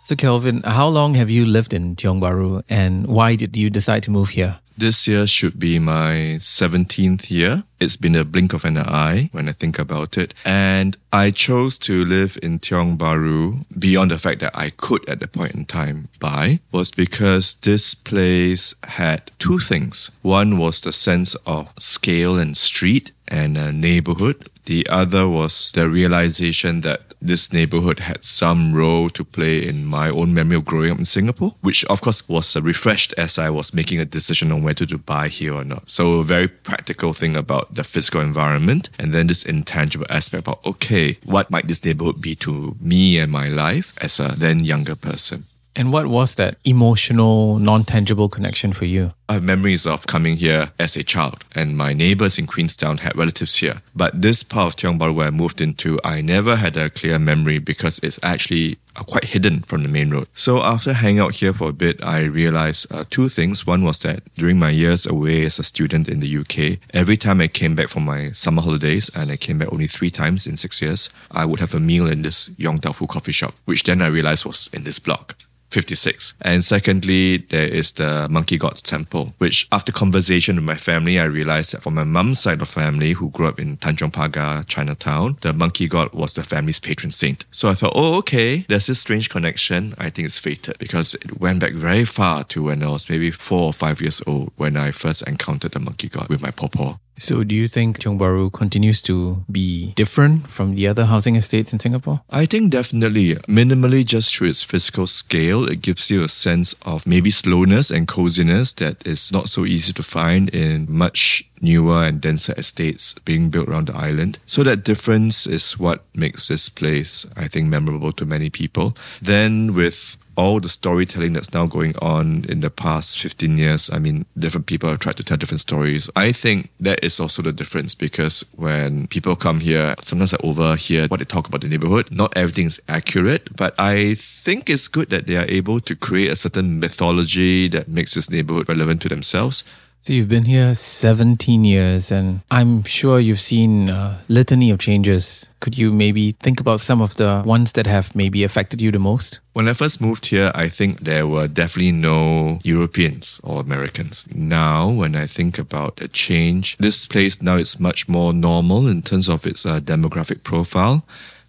So, 0.04 0.14
Kelvin, 0.14 0.62
how 0.62 0.86
long 0.86 1.14
have 1.14 1.30
you 1.30 1.44
lived 1.44 1.74
in 1.74 1.96
Tiong 1.96 2.20
Bahru 2.20 2.62
and 2.68 3.08
why 3.08 3.34
did 3.34 3.56
you 3.56 3.68
decide 3.68 4.04
to 4.04 4.12
move 4.12 4.28
here? 4.28 4.60
This 4.76 5.06
year 5.06 5.26
should 5.26 5.58
be 5.58 5.78
my 5.78 6.38
17th 6.40 7.30
year. 7.30 7.64
It's 7.78 7.96
been 7.96 8.14
a 8.14 8.24
blink 8.24 8.52
of 8.52 8.64
an 8.64 8.78
eye 8.78 9.28
when 9.32 9.48
I 9.48 9.52
think 9.52 9.78
about 9.78 10.16
it. 10.16 10.34
And 10.44 10.96
I 11.12 11.30
chose 11.30 11.76
to 11.78 12.04
live 12.04 12.38
in 12.42 12.58
Tiong 12.58 12.96
Bahru 12.96 13.64
beyond 13.78 14.10
the 14.10 14.18
fact 14.18 14.40
that 14.40 14.56
I 14.56 14.70
could 14.70 15.06
at 15.08 15.20
the 15.20 15.28
point 15.28 15.54
in 15.54 15.64
time 15.66 16.08
buy 16.20 16.60
was 16.70 16.90
because 16.90 17.54
this 17.62 17.94
place 17.94 18.74
had 18.84 19.30
two 19.38 19.58
things. 19.58 20.10
One 20.22 20.58
was 20.58 20.80
the 20.80 20.92
sense 20.92 21.34
of 21.46 21.68
scale 21.78 22.38
and 22.38 22.56
street 22.56 23.12
and 23.28 23.56
a 23.58 23.72
neighborhood. 23.72 24.48
The 24.64 24.86
other 24.88 25.28
was 25.28 25.72
the 25.72 25.88
realization 25.88 26.82
that 26.82 27.14
this 27.20 27.52
neighborhood 27.52 28.00
had 28.00 28.24
some 28.24 28.72
role 28.72 29.10
to 29.10 29.24
play 29.24 29.66
in 29.66 29.84
my 29.84 30.08
own 30.08 30.34
memory 30.34 30.56
of 30.56 30.64
growing 30.64 30.92
up 30.92 30.98
in 30.98 31.04
Singapore, 31.04 31.54
which 31.60 31.84
of 31.86 32.00
course 32.00 32.28
was 32.28 32.54
uh, 32.54 32.62
refreshed 32.62 33.14
as 33.16 33.38
I 33.38 33.50
was 33.50 33.74
making 33.74 34.00
a 34.00 34.04
decision 34.04 34.52
on 34.52 34.62
whether 34.62 34.86
to 34.86 34.98
buy 34.98 35.28
here 35.28 35.54
or 35.54 35.64
not. 35.64 35.90
So 35.90 36.18
a 36.18 36.24
very 36.24 36.48
practical 36.48 37.12
thing 37.12 37.36
about 37.36 37.74
the 37.74 37.84
physical 37.84 38.20
environment 38.20 38.88
and 38.98 39.12
then 39.12 39.26
this 39.26 39.44
intangible 39.44 40.06
aspect 40.10 40.46
about, 40.46 40.64
okay, 40.64 41.18
what 41.24 41.50
might 41.50 41.68
this 41.68 41.84
neighborhood 41.84 42.20
be 42.20 42.34
to 42.36 42.76
me 42.80 43.18
and 43.18 43.30
my 43.32 43.48
life 43.48 43.92
as 43.98 44.20
a 44.20 44.34
then 44.36 44.64
younger 44.64 44.94
person? 44.94 45.46
And 45.74 45.90
what 45.90 46.06
was 46.06 46.34
that 46.34 46.58
emotional, 46.64 47.58
non 47.58 47.84
tangible 47.84 48.28
connection 48.28 48.74
for 48.74 48.84
you? 48.84 49.12
I 49.28 49.34
have 49.34 49.42
memories 49.42 49.86
of 49.86 50.06
coming 50.06 50.36
here 50.36 50.72
as 50.78 50.96
a 50.96 51.02
child, 51.02 51.44
and 51.54 51.78
my 51.78 51.94
neighbors 51.94 52.38
in 52.38 52.46
Queenstown 52.46 52.98
had 52.98 53.16
relatives 53.16 53.56
here. 53.56 53.80
But 53.94 54.20
this 54.20 54.42
part 54.42 54.74
of 54.74 54.76
Tiong 54.76 54.98
Bahru 54.98 55.14
where 55.14 55.28
I 55.28 55.30
moved 55.30 55.62
into, 55.62 55.98
I 56.04 56.20
never 56.20 56.56
had 56.56 56.76
a 56.76 56.90
clear 56.90 57.18
memory 57.18 57.58
because 57.58 57.98
it's 58.00 58.18
actually 58.22 58.76
uh, 58.96 59.04
quite 59.04 59.24
hidden 59.24 59.62
from 59.62 59.82
the 59.82 59.88
main 59.88 60.10
road. 60.10 60.28
So 60.34 60.60
after 60.62 60.92
hanging 60.92 61.20
out 61.20 61.36
here 61.36 61.54
for 61.54 61.70
a 61.70 61.72
bit, 61.72 62.04
I 62.04 62.20
realized 62.24 62.86
uh, 62.90 63.04
two 63.08 63.30
things. 63.30 63.66
One 63.66 63.82
was 63.82 63.98
that 64.00 64.22
during 64.34 64.58
my 64.58 64.70
years 64.70 65.06
away 65.06 65.46
as 65.46 65.58
a 65.58 65.62
student 65.62 66.06
in 66.06 66.20
the 66.20 66.36
UK, 66.36 66.78
every 66.92 67.16
time 67.16 67.40
I 67.40 67.48
came 67.48 67.74
back 67.74 67.88
from 67.88 68.04
my 68.04 68.32
summer 68.32 68.60
holidays, 68.60 69.10
and 69.14 69.32
I 69.32 69.38
came 69.38 69.56
back 69.56 69.72
only 69.72 69.86
three 69.86 70.10
times 70.10 70.46
in 70.46 70.58
six 70.58 70.82
years, 70.82 71.08
I 71.30 71.46
would 71.46 71.60
have 71.60 71.72
a 71.72 71.80
meal 71.80 72.06
in 72.06 72.20
this 72.20 72.50
Yong 72.58 72.80
Tau 72.80 72.92
Foo 72.92 73.06
coffee 73.06 73.32
shop, 73.32 73.54
which 73.64 73.84
then 73.84 74.02
I 74.02 74.08
realized 74.08 74.44
was 74.44 74.68
in 74.74 74.84
this 74.84 74.98
block. 74.98 75.36
56. 75.72 76.34
And 76.42 76.64
secondly, 76.64 77.38
there 77.50 77.66
is 77.66 77.92
the 77.92 78.28
Monkey 78.30 78.58
God's 78.58 78.82
Temple, 78.82 79.34
which 79.38 79.66
after 79.72 79.90
conversation 79.90 80.56
with 80.56 80.64
my 80.64 80.76
family, 80.76 81.18
I 81.18 81.24
realized 81.24 81.72
that 81.72 81.82
for 81.82 81.90
my 81.90 82.04
mum's 82.04 82.40
side 82.40 82.60
of 82.60 82.68
family, 82.68 83.12
who 83.12 83.30
grew 83.30 83.48
up 83.48 83.58
in 83.58 83.78
Tanjong 83.78 84.12
Pagar, 84.12 84.66
Chinatown, 84.66 85.38
the 85.40 85.52
Monkey 85.52 85.88
God 85.88 86.12
was 86.12 86.34
the 86.34 86.44
family's 86.44 86.78
patron 86.78 87.10
saint. 87.10 87.44
So 87.50 87.68
I 87.68 87.74
thought, 87.74 87.92
oh, 87.94 88.16
okay, 88.18 88.66
there's 88.68 88.86
this 88.86 89.00
strange 89.00 89.30
connection. 89.30 89.94
I 89.98 90.10
think 90.10 90.26
it's 90.26 90.38
fated 90.38 90.78
because 90.78 91.14
it 91.14 91.40
went 91.40 91.60
back 91.60 91.72
very 91.72 92.04
far 92.04 92.44
to 92.44 92.64
when 92.64 92.82
I 92.82 92.90
was 92.90 93.08
maybe 93.08 93.30
four 93.30 93.66
or 93.66 93.72
five 93.72 94.00
years 94.00 94.22
old 94.26 94.52
when 94.56 94.76
I 94.76 94.90
first 94.90 95.22
encountered 95.22 95.72
the 95.72 95.80
Monkey 95.80 96.08
God 96.08 96.28
with 96.28 96.42
my 96.42 96.50
pawpaw. 96.50 96.96
So, 97.18 97.44
do 97.44 97.54
you 97.54 97.68
think 97.68 97.98
Tiong 97.98 98.18
Bahru 98.18 98.52
continues 98.52 99.02
to 99.02 99.44
be 99.50 99.92
different 99.94 100.50
from 100.50 100.74
the 100.74 100.88
other 100.88 101.04
housing 101.04 101.36
estates 101.36 101.72
in 101.72 101.78
Singapore? 101.78 102.22
I 102.30 102.46
think 102.46 102.70
definitely. 102.70 103.36
Minimally, 103.46 104.04
just 104.04 104.34
through 104.34 104.48
its 104.48 104.62
physical 104.62 105.06
scale, 105.06 105.68
it 105.68 105.82
gives 105.82 106.10
you 106.10 106.24
a 106.24 106.28
sense 106.28 106.74
of 106.82 107.06
maybe 107.06 107.30
slowness 107.30 107.90
and 107.90 108.08
coziness 108.08 108.72
that 108.74 109.06
is 109.06 109.30
not 109.30 109.48
so 109.48 109.64
easy 109.64 109.92
to 109.92 110.02
find 110.02 110.48
in 110.50 110.86
much 110.88 111.48
newer 111.60 112.04
and 112.04 112.20
denser 112.20 112.54
estates 112.56 113.14
being 113.24 113.48
built 113.50 113.68
around 113.68 113.86
the 113.88 113.96
island. 113.96 114.38
So 114.46 114.62
that 114.64 114.82
difference 114.82 115.46
is 115.46 115.78
what 115.78 116.04
makes 116.14 116.48
this 116.48 116.68
place, 116.68 117.24
I 117.36 117.46
think, 117.46 117.68
memorable 117.68 118.12
to 118.12 118.26
many 118.26 118.50
people. 118.50 118.96
Then 119.20 119.74
with 119.74 120.16
all 120.36 120.60
the 120.60 120.68
storytelling 120.68 121.32
that's 121.34 121.52
now 121.52 121.66
going 121.66 121.94
on 121.98 122.44
in 122.48 122.60
the 122.60 122.70
past 122.70 123.18
15 123.18 123.58
years, 123.58 123.90
I 123.92 123.98
mean, 123.98 124.24
different 124.38 124.66
people 124.66 124.88
have 124.88 124.98
tried 124.98 125.16
to 125.18 125.24
tell 125.24 125.36
different 125.36 125.60
stories. 125.60 126.08
I 126.16 126.32
think 126.32 126.70
that 126.80 127.02
is 127.04 127.20
also 127.20 127.42
the 127.42 127.52
difference 127.52 127.94
because 127.94 128.44
when 128.56 129.06
people 129.08 129.36
come 129.36 129.60
here, 129.60 129.94
sometimes 130.00 130.34
I 130.34 130.38
overhear 130.42 131.06
what 131.08 131.18
they 131.18 131.24
talk 131.24 131.48
about 131.48 131.60
the 131.60 131.68
neighborhood. 131.68 132.08
Not 132.10 132.36
everything 132.36 132.66
is 132.66 132.80
accurate, 132.88 133.54
but 133.56 133.74
I 133.78 134.14
think 134.14 134.70
it's 134.70 134.88
good 134.88 135.10
that 135.10 135.26
they 135.26 135.36
are 135.36 135.46
able 135.48 135.80
to 135.80 135.94
create 135.94 136.30
a 136.30 136.36
certain 136.36 136.80
mythology 136.80 137.68
that 137.68 137.88
makes 137.88 138.14
this 138.14 138.30
neighborhood 138.30 138.68
relevant 138.68 139.02
to 139.02 139.08
themselves. 139.08 139.64
So 140.02 140.12
you've 140.12 140.28
been 140.28 140.46
here 140.46 140.74
17 140.74 141.64
years, 141.64 142.10
and 142.10 142.40
I'm 142.50 142.82
sure 142.82 143.20
you've 143.20 143.40
seen 143.40 143.88
a 143.88 144.18
litany 144.26 144.68
of 144.72 144.80
changes. 144.80 145.48
Could 145.60 145.78
you 145.78 145.92
maybe 145.92 146.32
think 146.32 146.58
about 146.58 146.80
some 146.80 147.00
of 147.00 147.14
the 147.14 147.40
ones 147.46 147.70
that 147.74 147.86
have 147.86 148.12
maybe 148.12 148.42
affected 148.42 148.82
you 148.82 148.90
the 148.90 148.98
most? 148.98 149.38
When 149.52 149.68
I 149.68 149.74
first 149.74 150.00
moved 150.00 150.26
here, 150.26 150.50
I 150.56 150.68
think 150.68 151.04
there 151.04 151.28
were 151.28 151.46
definitely 151.46 151.92
no 151.92 152.58
Europeans 152.64 153.38
or 153.44 153.60
Americans. 153.60 154.26
Now, 154.34 154.90
when 154.90 155.14
I 155.14 155.28
think 155.28 155.56
about 155.56 155.98
the 155.98 156.08
change, 156.08 156.76
this 156.78 157.06
place 157.06 157.40
now 157.40 157.58
is 157.58 157.78
much 157.78 158.08
more 158.08 158.32
normal 158.32 158.88
in 158.88 159.02
terms 159.02 159.28
of 159.28 159.46
its 159.46 159.64
uh, 159.64 159.78
demographic 159.78 160.42
profile 160.42 161.04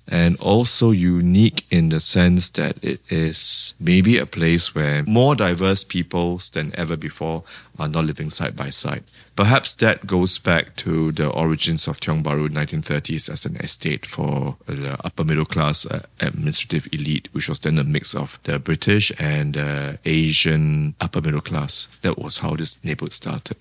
and 0.08 0.38
also 0.40 0.92
unique 0.92 1.66
in 1.72 1.90
the 1.90 2.00
sense 2.00 2.50
that 2.52 2.78
it 2.84 3.00
is 3.10 3.74
maybe 3.80 4.18
a 4.18 4.26
place 4.26 4.76
where 4.76 5.04
more 5.04 5.36
diverse 5.36 5.84
peoples 5.84 6.50
than 6.50 6.74
ever 6.78 6.98
before 6.98 7.44
are 7.80 7.88
not 7.88 8.06
living 8.06 8.30
side 8.30 8.56
by 8.56 8.70
side. 8.70 9.04
Perhaps 9.36 9.76
that 9.76 10.06
goes 10.06 10.38
back 10.38 10.76
to 10.76 11.12
the 11.12 11.28
origins 11.28 11.88
of 11.88 12.00
Tiong 12.00 12.22
Bahru 12.22 12.50
1930s 12.50 13.30
as 13.30 13.46
an 13.46 13.56
estate 13.58 14.06
for 14.06 14.58
the 14.68 14.96
upper 15.04 15.24
middle 15.24 15.46
class 15.46 15.88
uh, 15.88 16.02
administrative 16.20 16.88
elite, 16.92 17.30
which 17.32 17.50
was 17.50 17.60
then 17.60 17.80
a 17.80 17.84
mix 17.84 18.14
of 18.14 18.38
the 18.44 18.60
British 18.60 19.12
and 19.20 19.58
uh, 19.58 19.94
Asian 20.06 20.94
upper 21.02 21.22
middle 21.22 21.42
class. 21.42 21.88
That 22.04 22.20
was 22.20 22.40
how 22.40 22.56
this 22.56 22.78
neighborhood 22.84 23.14
started. 23.14 23.58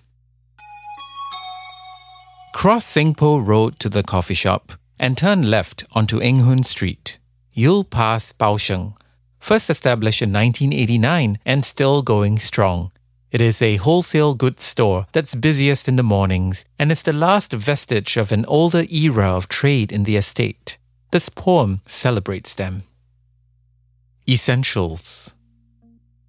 Cross 2.53 2.85
Seng 2.85 3.15
Poh 3.15 3.39
Road 3.39 3.79
to 3.79 3.89
the 3.89 4.03
coffee 4.03 4.35
shop 4.35 4.73
and 4.99 5.17
turn 5.17 5.51
left 5.51 5.85
onto 5.93 6.21
Eng 6.21 6.41
Hoon 6.41 6.63
Street. 6.63 7.19
You'll 7.53 7.85
pass 7.85 8.33
Bao 8.33 8.59
Sheng, 8.59 8.95
first 9.39 9.69
established 9.69 10.23
in 10.23 10.33
1989 10.33 11.39
and 11.45 11.65
still 11.65 12.03
going 12.03 12.39
strong. 12.39 12.93
It 13.31 13.41
is 13.41 13.63
a 13.63 13.77
wholesale 13.77 14.35
goods 14.35 14.63
store 14.63 15.07
that's 15.13 15.35
busiest 15.35 15.89
in 15.89 15.97
the 15.97 16.03
mornings 16.03 16.67
and 16.79 16.93
is 16.93 17.03
the 17.03 17.15
last 17.15 17.53
vestige 17.53 18.19
of 18.19 18.31
an 18.31 18.45
older 18.45 18.85
era 18.91 19.31
of 19.31 19.49
trade 19.49 19.91
in 19.91 20.05
the 20.05 20.17
estate. 20.17 20.77
This 21.13 21.31
poem 21.31 21.81
celebrates 21.87 22.55
them. 22.55 22.83
Essentials 24.29 25.33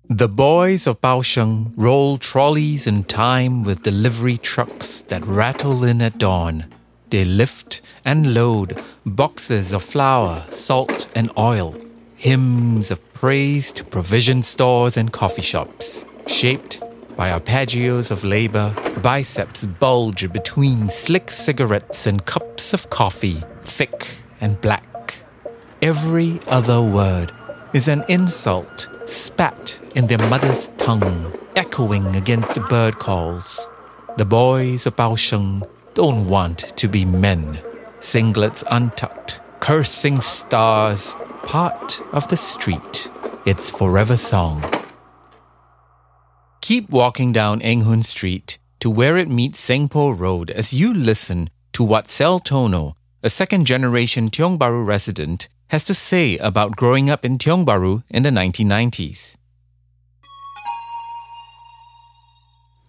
The 0.09 0.29
boys 0.29 0.87
of 0.87 1.01
Baosheng 1.01 1.73
roll 1.75 2.17
trolleys 2.17 2.87
in 2.87 3.03
time 3.03 3.63
with 3.63 3.83
delivery 3.83 4.37
trucks 4.37 5.01
that 5.01 5.25
rattle 5.25 5.83
in 5.83 6.01
at 6.01 6.17
dawn. 6.17 6.65
They 7.13 7.25
lift 7.25 7.81
and 8.03 8.33
load 8.33 8.81
boxes 9.05 9.71
of 9.71 9.83
flour, 9.83 10.43
salt, 10.49 11.07
and 11.15 11.29
oil, 11.37 11.75
hymns 12.17 12.89
of 12.89 13.13
praise 13.13 13.71
to 13.73 13.83
provision 13.83 14.41
stores 14.41 14.97
and 14.97 15.13
coffee 15.13 15.43
shops, 15.43 16.05
shaped 16.25 16.81
by 17.15 17.29
arpeggios 17.29 18.09
of 18.09 18.23
labor, 18.23 18.73
biceps 19.03 19.63
bulge 19.63 20.33
between 20.33 20.89
slick 20.89 21.29
cigarettes 21.29 22.07
and 22.07 22.25
cups 22.25 22.73
of 22.73 22.89
coffee, 22.89 23.43
thick 23.61 24.17
and 24.41 24.59
black. 24.59 25.19
Every 25.83 26.39
other 26.47 26.81
word 26.81 27.31
is 27.73 27.87
an 27.89 28.03
insult 28.09 28.87
spat 29.05 29.79
in 29.93 30.07
their 30.07 30.29
mother's 30.31 30.69
tongue, 30.79 31.31
echoing 31.55 32.15
against 32.15 32.59
bird 32.69 32.97
calls. 32.97 33.67
The 34.17 34.25
boys 34.25 34.87
of 34.87 34.95
Baosheng 34.95 35.61
don't 35.93 36.27
want 36.27 36.59
to 36.77 36.87
be 36.87 37.05
men, 37.05 37.59
singlets 37.99 38.63
untucked, 38.71 39.41
cursing 39.59 40.21
stars, 40.21 41.15
part 41.43 41.99
of 42.11 42.27
the 42.29 42.37
street, 42.37 43.09
its 43.45 43.69
forever 43.69 44.17
song. 44.17 44.63
Keep 46.61 46.89
walking 46.89 47.31
down 47.31 47.61
Eng 47.61 47.81
Hoon 47.81 48.03
Street 48.03 48.57
to 48.79 48.89
where 48.89 49.17
it 49.17 49.29
meets 49.29 49.59
Seng 49.59 49.87
Sengpo 49.87 50.17
Road 50.17 50.49
as 50.49 50.73
you 50.73 50.93
listen 50.93 51.49
to 51.73 51.83
what 51.83 52.07
Sel 52.07 52.39
Tono, 52.39 52.95
a 53.21 53.29
second 53.29 53.65
generation 53.65 54.29
Tiong 54.29 54.57
Bahru 54.57 54.85
resident, 54.85 55.47
has 55.69 55.83
to 55.83 55.93
say 55.93 56.37
about 56.37 56.75
growing 56.75 57.09
up 57.09 57.23
in 57.25 57.37
Tiong 57.37 57.65
Bahru 57.65 58.03
in 58.09 58.23
the 58.23 58.29
1990s. 58.29 59.35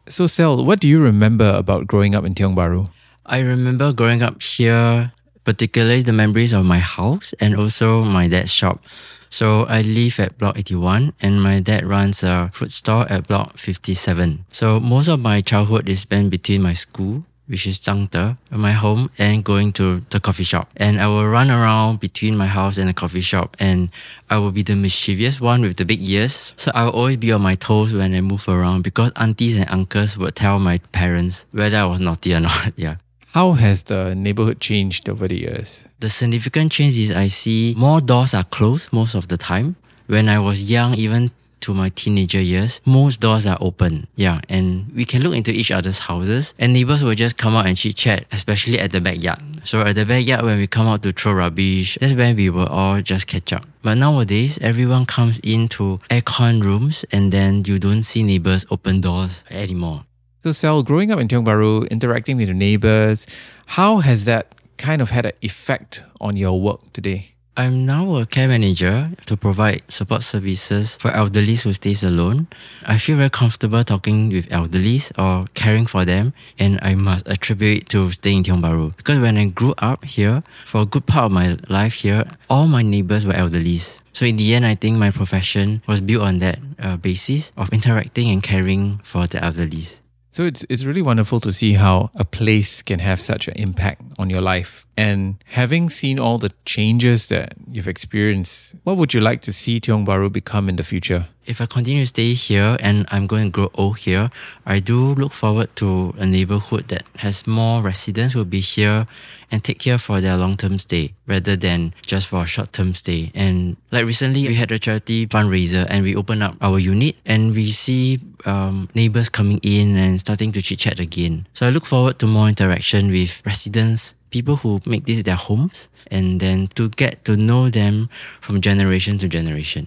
So, 0.06 0.26
Sel, 0.26 0.62
what 0.64 0.80
do 0.80 0.88
you 0.88 1.00
remember 1.00 1.48
about 1.56 1.86
growing 1.86 2.14
up 2.14 2.24
in 2.24 2.34
Tiong 2.34 2.54
Bahru? 2.54 2.90
I 3.24 3.38
remember 3.40 3.90
growing 3.92 4.20
up 4.20 4.42
here, 4.42 5.12
particularly 5.44 6.02
the 6.02 6.12
memories 6.12 6.52
of 6.52 6.66
my 6.66 6.78
house 6.78 7.32
and 7.40 7.56
also 7.56 8.04
my 8.04 8.28
dad's 8.28 8.52
shop. 8.52 8.84
So 9.30 9.64
I 9.64 9.80
live 9.80 10.20
at 10.20 10.36
block 10.36 10.58
81 10.58 11.14
and 11.20 11.42
my 11.42 11.58
dad 11.60 11.86
runs 11.86 12.22
a 12.22 12.50
fruit 12.52 12.70
store 12.70 13.10
at 13.10 13.26
block 13.26 13.56
57. 13.56 14.44
So 14.52 14.78
most 14.78 15.08
of 15.08 15.20
my 15.20 15.40
childhood 15.40 15.88
is 15.88 16.00
spent 16.00 16.28
between 16.28 16.60
my 16.60 16.74
school 16.74 17.24
which 17.46 17.66
is 17.66 17.78
Zhangde, 17.78 18.36
my 18.50 18.72
home, 18.72 19.10
and 19.18 19.44
going 19.44 19.72
to 19.74 20.02
the 20.10 20.20
coffee 20.20 20.44
shop. 20.44 20.68
And 20.76 21.00
I 21.00 21.06
will 21.06 21.26
run 21.26 21.50
around 21.50 22.00
between 22.00 22.36
my 22.36 22.46
house 22.46 22.78
and 22.78 22.88
the 22.88 22.94
coffee 22.94 23.20
shop, 23.20 23.56
and 23.58 23.90
I 24.30 24.38
will 24.38 24.50
be 24.50 24.62
the 24.62 24.74
mischievous 24.76 25.40
one 25.40 25.62
with 25.62 25.76
the 25.76 25.84
big 25.84 26.02
ears. 26.02 26.54
So 26.56 26.72
I 26.74 26.84
will 26.84 26.92
always 26.92 27.18
be 27.18 27.32
on 27.32 27.42
my 27.42 27.54
toes 27.54 27.92
when 27.92 28.14
I 28.14 28.20
move 28.20 28.48
around 28.48 28.82
because 28.82 29.12
aunties 29.16 29.56
and 29.56 29.68
uncles 29.68 30.16
would 30.16 30.34
tell 30.34 30.58
my 30.58 30.78
parents 30.92 31.46
whether 31.52 31.76
I 31.76 31.84
was 31.84 32.00
naughty 32.00 32.34
or 32.34 32.40
not. 32.48 32.72
yeah. 32.76 32.96
How 33.32 33.52
has 33.52 33.82
the 33.82 34.14
neighborhood 34.14 34.60
changed 34.60 35.08
over 35.08 35.26
the 35.26 35.36
years? 35.36 35.88
The 35.98 36.08
significant 36.08 36.70
change 36.70 36.96
is 36.96 37.10
I 37.10 37.26
see 37.26 37.74
more 37.76 38.00
doors 38.00 38.32
are 38.32 38.44
closed 38.44 38.92
most 38.92 39.16
of 39.16 39.26
the 39.26 39.36
time. 39.36 39.74
When 40.06 40.28
I 40.28 40.38
was 40.38 40.62
young, 40.62 40.94
even 40.94 41.32
to 41.64 41.74
my 41.74 41.88
teenager 41.90 42.40
years, 42.40 42.80
most 42.84 43.20
doors 43.20 43.46
are 43.46 43.58
open. 43.60 44.06
Yeah. 44.16 44.40
And 44.48 44.92
we 44.94 45.04
can 45.04 45.22
look 45.22 45.34
into 45.34 45.50
each 45.50 45.70
other's 45.70 45.98
houses 45.98 46.54
and 46.58 46.72
neighbors 46.72 47.02
will 47.02 47.14
just 47.14 47.36
come 47.36 47.56
out 47.56 47.66
and 47.66 47.76
chit 47.76 47.96
chat, 47.96 48.26
especially 48.32 48.78
at 48.78 48.92
the 48.92 49.00
backyard. 49.00 49.40
So 49.64 49.80
at 49.80 49.94
the 49.94 50.04
backyard, 50.04 50.44
when 50.44 50.58
we 50.58 50.66
come 50.66 50.86
out 50.86 51.02
to 51.04 51.12
throw 51.12 51.32
rubbish, 51.32 51.96
that's 52.00 52.12
when 52.12 52.36
we 52.36 52.50
will 52.50 52.66
all 52.66 53.00
just 53.00 53.26
catch 53.26 53.52
up. 53.52 53.66
But 53.82 53.94
nowadays, 53.94 54.58
everyone 54.60 55.06
comes 55.06 55.38
into 55.38 56.00
aircon 56.10 56.62
rooms 56.62 57.04
and 57.10 57.32
then 57.32 57.64
you 57.64 57.78
don't 57.78 58.02
see 58.02 58.22
neighbors 58.22 58.66
open 58.70 59.00
doors 59.00 59.42
anymore. 59.50 60.04
So, 60.42 60.52
Sel, 60.52 60.82
growing 60.82 61.10
up 61.10 61.18
in 61.18 61.28
Tiong 61.28 61.46
Bahru, 61.46 61.88
interacting 61.90 62.36
with 62.36 62.48
your 62.48 62.54
neighbors, 62.54 63.26
how 63.64 64.00
has 64.00 64.26
that 64.26 64.54
kind 64.76 65.00
of 65.00 65.08
had 65.08 65.24
an 65.24 65.32
effect 65.40 66.02
on 66.20 66.36
your 66.36 66.60
work 66.60 66.92
today? 66.92 67.33
I'm 67.56 67.86
now 67.86 68.16
a 68.16 68.26
care 68.26 68.48
manager 68.48 69.10
to 69.26 69.36
provide 69.36 69.82
support 69.86 70.24
services 70.24 70.96
for 70.96 71.12
elderly 71.12 71.54
who 71.54 71.72
stays 71.72 72.02
alone. 72.02 72.48
I 72.84 72.98
feel 72.98 73.16
very 73.16 73.30
comfortable 73.30 73.84
talking 73.84 74.28
with 74.30 74.48
elderly 74.50 75.02
or 75.16 75.44
caring 75.54 75.86
for 75.86 76.04
them, 76.04 76.32
and 76.58 76.80
I 76.82 76.96
must 76.96 77.28
attribute 77.28 77.88
to 77.90 78.10
staying 78.10 78.38
in 78.38 78.42
Tiong 78.44 78.60
Bahru. 78.60 78.96
Because 78.96 79.20
when 79.20 79.38
I 79.38 79.46
grew 79.46 79.72
up 79.78 80.04
here, 80.04 80.42
for 80.66 80.82
a 80.82 80.86
good 80.86 81.06
part 81.06 81.26
of 81.26 81.32
my 81.32 81.56
life 81.68 81.94
here, 81.94 82.24
all 82.50 82.66
my 82.66 82.82
neighbors 82.82 83.24
were 83.24 83.34
elderly. 83.34 83.80
So 84.12 84.26
in 84.26 84.34
the 84.34 84.52
end, 84.52 84.66
I 84.66 84.74
think 84.74 84.98
my 84.98 85.12
profession 85.12 85.80
was 85.86 86.00
built 86.00 86.22
on 86.22 86.40
that 86.40 86.58
uh, 86.80 86.96
basis 86.96 87.52
of 87.56 87.72
interacting 87.72 88.30
and 88.30 88.42
caring 88.42 88.98
for 89.04 89.28
the 89.28 89.42
elderly. 89.44 89.86
So 90.32 90.42
it's 90.42 90.66
it's 90.68 90.82
really 90.82 91.02
wonderful 91.02 91.38
to 91.38 91.52
see 91.52 91.74
how 91.74 92.10
a 92.16 92.24
place 92.24 92.82
can 92.82 92.98
have 92.98 93.20
such 93.20 93.46
an 93.46 93.54
impact 93.54 94.02
on 94.18 94.28
your 94.28 94.40
life. 94.40 94.83
And 94.96 95.42
having 95.46 95.90
seen 95.90 96.18
all 96.18 96.38
the 96.38 96.52
changes 96.64 97.26
that 97.26 97.54
you've 97.70 97.88
experienced, 97.88 98.74
what 98.84 98.96
would 98.96 99.12
you 99.12 99.20
like 99.20 99.42
to 99.42 99.52
see 99.52 99.80
Tiong 99.80 100.06
Bahru 100.06 100.32
become 100.32 100.68
in 100.68 100.76
the 100.76 100.84
future? 100.84 101.26
If 101.46 101.60
I 101.60 101.66
continue 101.66 102.04
to 102.04 102.08
stay 102.08 102.32
here 102.32 102.76
and 102.80 103.04
I'm 103.10 103.26
going 103.26 103.44
to 103.44 103.50
grow 103.50 103.70
old 103.74 103.98
here, 103.98 104.30
I 104.64 104.80
do 104.80 105.14
look 105.14 105.32
forward 105.32 105.74
to 105.76 106.14
a 106.16 106.24
neighborhood 106.24 106.88
that 106.88 107.04
has 107.16 107.46
more 107.46 107.82
residents 107.82 108.32
who 108.32 108.40
will 108.40 108.46
be 108.46 108.60
here 108.60 109.06
and 109.50 109.62
take 109.62 109.78
care 109.78 109.98
for 109.98 110.20
their 110.20 110.38
long-term 110.38 110.78
stay 110.78 111.12
rather 111.26 111.54
than 111.54 111.92
just 112.06 112.28
for 112.28 112.44
a 112.44 112.46
short-term 112.46 112.94
stay. 112.94 113.30
And 113.34 113.76
like 113.92 114.06
recently, 114.06 114.48
we 114.48 114.54
had 114.54 114.72
a 114.72 114.78
charity 114.78 115.26
fundraiser 115.26 115.86
and 115.90 116.02
we 116.02 116.16
opened 116.16 116.42
up 116.42 116.56
our 116.62 116.78
unit 116.78 117.16
and 117.26 117.54
we 117.54 117.70
see 117.70 118.20
um, 118.46 118.88
neighbors 118.94 119.28
coming 119.28 119.58
in 119.62 119.96
and 119.96 120.18
starting 120.18 120.50
to 120.52 120.62
chit-chat 120.62 120.98
again. 120.98 121.46
So 121.52 121.66
I 121.66 121.70
look 121.70 121.84
forward 121.84 122.18
to 122.20 122.26
more 122.26 122.48
interaction 122.48 123.10
with 123.10 123.42
residents, 123.44 124.14
people 124.34 124.56
who 124.56 124.80
make 124.84 125.04
this 125.06 125.22
their 125.22 125.42
homes, 125.48 125.88
and 126.10 126.40
then 126.40 126.66
to 126.74 126.88
get 127.02 127.24
to 127.24 127.36
know 127.36 127.70
them 127.70 128.08
from 128.40 128.60
generation 128.60 129.14
to 129.18 129.28
generation. 129.28 129.86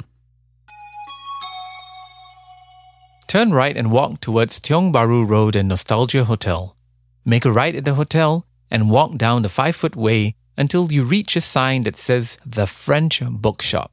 Turn 3.28 3.52
right 3.52 3.76
and 3.76 3.92
walk 3.92 4.22
towards 4.22 4.62
Tiong 4.62 4.94
Bahru 4.94 5.28
Road 5.28 5.54
and 5.58 5.68
Nostalgia 5.68 6.24
Hotel. 6.24 6.78
Make 7.26 7.44
a 7.44 7.52
right 7.52 7.76
at 7.76 7.84
the 7.84 7.96
hotel 7.96 8.46
and 8.72 8.90
walk 8.90 9.18
down 9.18 9.42
the 9.42 9.50
five 9.60 9.76
foot 9.76 9.98
way 9.98 10.36
until 10.56 10.94
you 10.94 11.04
reach 11.04 11.36
a 11.36 11.42
sign 11.42 11.84
that 11.84 11.98
says 11.98 12.38
The 12.46 12.68
French 12.68 13.22
Bookshop. 13.30 13.92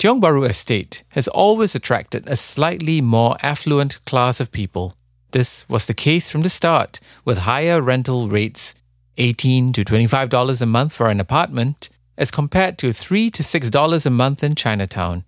Tiong 0.00 0.20
Bahru 0.20 0.48
Estate 0.48 1.04
has 1.10 1.28
always 1.28 1.76
attracted 1.76 2.26
a 2.26 2.34
slightly 2.34 3.00
more 3.00 3.36
affluent 3.40 4.04
class 4.04 4.40
of 4.40 4.50
people. 4.50 4.96
This 5.30 5.68
was 5.68 5.86
the 5.86 5.94
case 5.94 6.28
from 6.28 6.42
the 6.42 6.56
start, 6.60 6.98
with 7.24 7.46
higher 7.46 7.80
rental 7.80 8.28
rates, 8.28 8.74
18 9.20 9.74
to 9.74 9.84
$25 9.84 10.62
a 10.62 10.66
month 10.66 10.94
for 10.94 11.10
an 11.10 11.20
apartment, 11.20 11.90
as 12.16 12.30
compared 12.30 12.78
to 12.78 12.90
3 12.90 13.30
to 13.30 13.42
$6 13.42 14.06
a 14.06 14.10
month 14.10 14.42
in 14.42 14.54
Chinatown. 14.54 15.24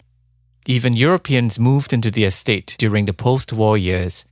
Even 0.64 0.96
Europeans 0.96 1.58
moved 1.58 1.92
into 1.92 2.10
the 2.10 2.24
estate 2.24 2.74
during 2.78 3.04
the 3.04 3.12
post 3.12 3.52
war 3.52 3.76
years. 3.76 4.24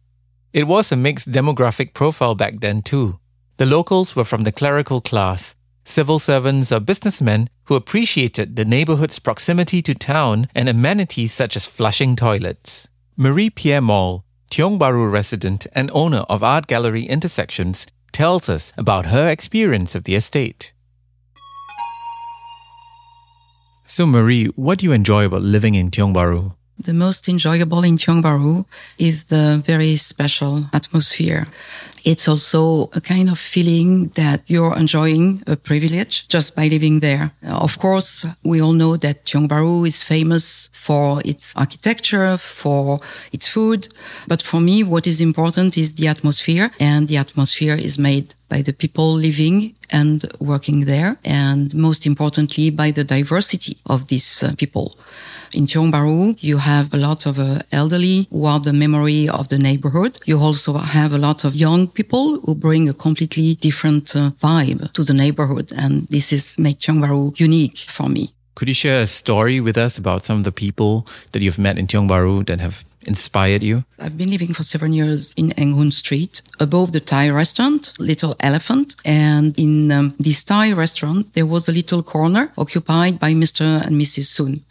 It 0.55 0.67
was 0.67 0.91
a 0.91 0.97
mixed 0.97 1.31
demographic 1.31 1.93
profile 1.93 2.35
back 2.35 2.61
then, 2.61 2.81
too. 2.81 3.21
The 3.59 3.67
locals 3.67 4.17
were 4.17 4.25
from 4.25 4.45
the 4.45 4.53
clerical 4.53 5.03
class, 5.03 5.55
civil 5.85 6.19
servants 6.19 6.73
or 6.73 6.81
businessmen 6.81 7.51
who 7.65 7.75
appreciated 7.75 8.57
the 8.57 8.65
neighborhood's 8.65 9.19
proximity 9.19 9.83
to 9.83 9.95
town 9.95 10.49
and 10.55 10.71
amenities 10.71 11.35
such 11.35 11.55
as 11.55 11.67
flushing 11.67 12.17
toilets. 12.17 12.89
Marie 13.15 13.51
Pierre 13.51 13.83
Moll, 13.83 14.25
Tiong 14.51 14.79
Bahru 14.79 15.13
resident 15.13 15.67
and 15.75 15.91
owner 15.93 16.25
of 16.31 16.43
Art 16.43 16.67
Gallery 16.67 17.05
Intersections, 17.05 17.87
tells 18.13 18.49
us 18.49 18.73
about 18.77 19.07
her 19.07 19.29
experience 19.29 19.95
of 19.95 20.05
the 20.05 20.15
estate. 20.15 20.73
So, 23.87 24.07
Marie, 24.07 24.47
what 24.55 24.79
do 24.79 24.87
you 24.87 24.93
enjoy 24.93 25.25
about 25.25 25.43
living 25.43 25.75
in 25.75 25.91
Tiong 25.91 26.15
Bahru? 26.15 26.55
The 26.79 26.95
most 26.95 27.29
enjoyable 27.29 27.83
in 27.83 27.97
Tiong 27.97 28.23
Bahru 28.23 28.65
is 28.99 29.25
the 29.25 29.61
very 29.67 29.97
special 29.97 30.67
atmosphere. 30.73 31.47
It's 32.05 32.29
also 32.29 32.91
a 32.93 33.01
kind 33.01 33.29
of 33.29 33.39
feeling 33.39 34.09
that 34.15 34.43
you're 34.47 34.77
enjoying 34.77 35.43
a 35.47 35.57
privilege 35.57 36.27
just 36.29 36.57
by 36.57 36.69
living 36.69 37.01
there. 37.01 37.33
Uh, 37.45 37.57
of 37.57 37.79
course, 37.79 38.27
we 38.43 38.61
all 38.61 38.73
know 38.73 38.97
that 38.97 39.25
Tiong 39.25 39.49
Bahru 39.49 39.87
is 39.87 40.03
famous 40.03 40.69
for 40.73 41.21
its 41.25 41.55
architecture, 41.57 42.37
for 42.39 43.01
its 43.33 43.49
food. 43.49 43.89
But 44.27 44.43
for 44.43 44.61
me, 44.61 44.83
what 44.83 45.07
is 45.07 45.21
important 45.21 45.77
is 45.77 45.95
the 45.95 46.09
atmosphere 46.09 46.71
and 46.79 47.09
the 47.09 47.17
atmosphere 47.17 47.75
is 47.75 47.99
made 47.99 48.35
by 48.51 48.61
the 48.63 48.75
people 48.83 49.13
living 49.13 49.75
and 49.89 50.19
working 50.39 50.85
there. 50.85 51.17
And 51.25 51.75
most 51.75 52.07
importantly, 52.07 52.69
by 52.71 52.91
the 52.91 53.05
diversity 53.05 53.79
of 53.87 54.09
these 54.09 54.43
uh, 54.43 54.55
people. 54.59 54.87
In 55.53 55.67
Tiong 55.67 55.91
Bahru, 55.91 56.37
you 56.41 56.59
have 56.59 56.95
a 56.95 56.97
lot 56.97 57.27
of 57.27 57.39
uh, 57.39 57.63
elderly 57.73 58.29
who 58.31 58.45
are 58.45 58.61
the 58.61 58.73
memory 58.73 59.29
of 59.29 59.49
the 59.49 59.59
neighborhood. 59.59 60.19
You 60.25 60.39
also 60.39 60.75
have 60.79 61.13
a 61.13 61.19
lot 61.19 61.45
of 61.45 61.57
young 61.57 61.89
people 61.89 62.41
who 62.45 62.55
bring 62.55 62.89
a 62.89 62.95
completely 62.95 63.57
different 63.57 64.15
uh, 64.15 64.31
vibe 64.43 64.93
to 64.93 65.03
the 65.03 65.15
neighborhood. 65.15 65.73
And 65.77 66.07
this 66.09 66.33
is 66.33 66.57
make 66.59 66.79
Tiong 66.79 67.01
Bahru 67.01 67.39
unique 67.39 67.79
for 67.79 68.09
me. 68.09 68.33
Could 68.55 68.69
you 68.69 68.75
share 68.75 69.01
a 69.01 69.07
story 69.07 69.59
with 69.61 69.77
us 69.79 69.99
about 69.99 70.25
some 70.25 70.39
of 70.39 70.45
the 70.45 70.53
people 70.53 71.07
that 71.33 71.43
you've 71.43 71.59
met 71.59 71.79
in 71.79 71.87
Tiong 71.87 72.09
Bahru 72.09 72.47
that 72.47 72.61
have 72.61 72.85
inspired 73.03 73.63
you? 73.63 73.85
I've 73.99 74.17
been 74.17 74.31
living 74.31 74.55
for 74.55 74.63
seven 74.63 74.93
years 74.93 75.35
in 75.35 75.51
Hoon 75.51 75.91
Street, 75.91 76.43
above 76.59 76.93
the 76.93 77.01
Thai 77.01 77.31
restaurant, 77.31 77.93
Little 77.99 78.37
Elephant. 78.41 78.97
And 79.05 79.59
in 79.59 79.91
um, 79.91 80.15
this 80.19 80.43
Thai 80.43 80.73
restaurant, 80.73 81.33
there 81.35 81.47
was 81.47 81.69
a 81.69 81.73
little 81.73 82.03
corner 82.03 82.53
occupied 82.57 83.19
by 83.19 83.33
Mr. 83.33 83.85
and 83.87 84.01
Mrs. 84.01 84.25
Soon. 84.25 84.65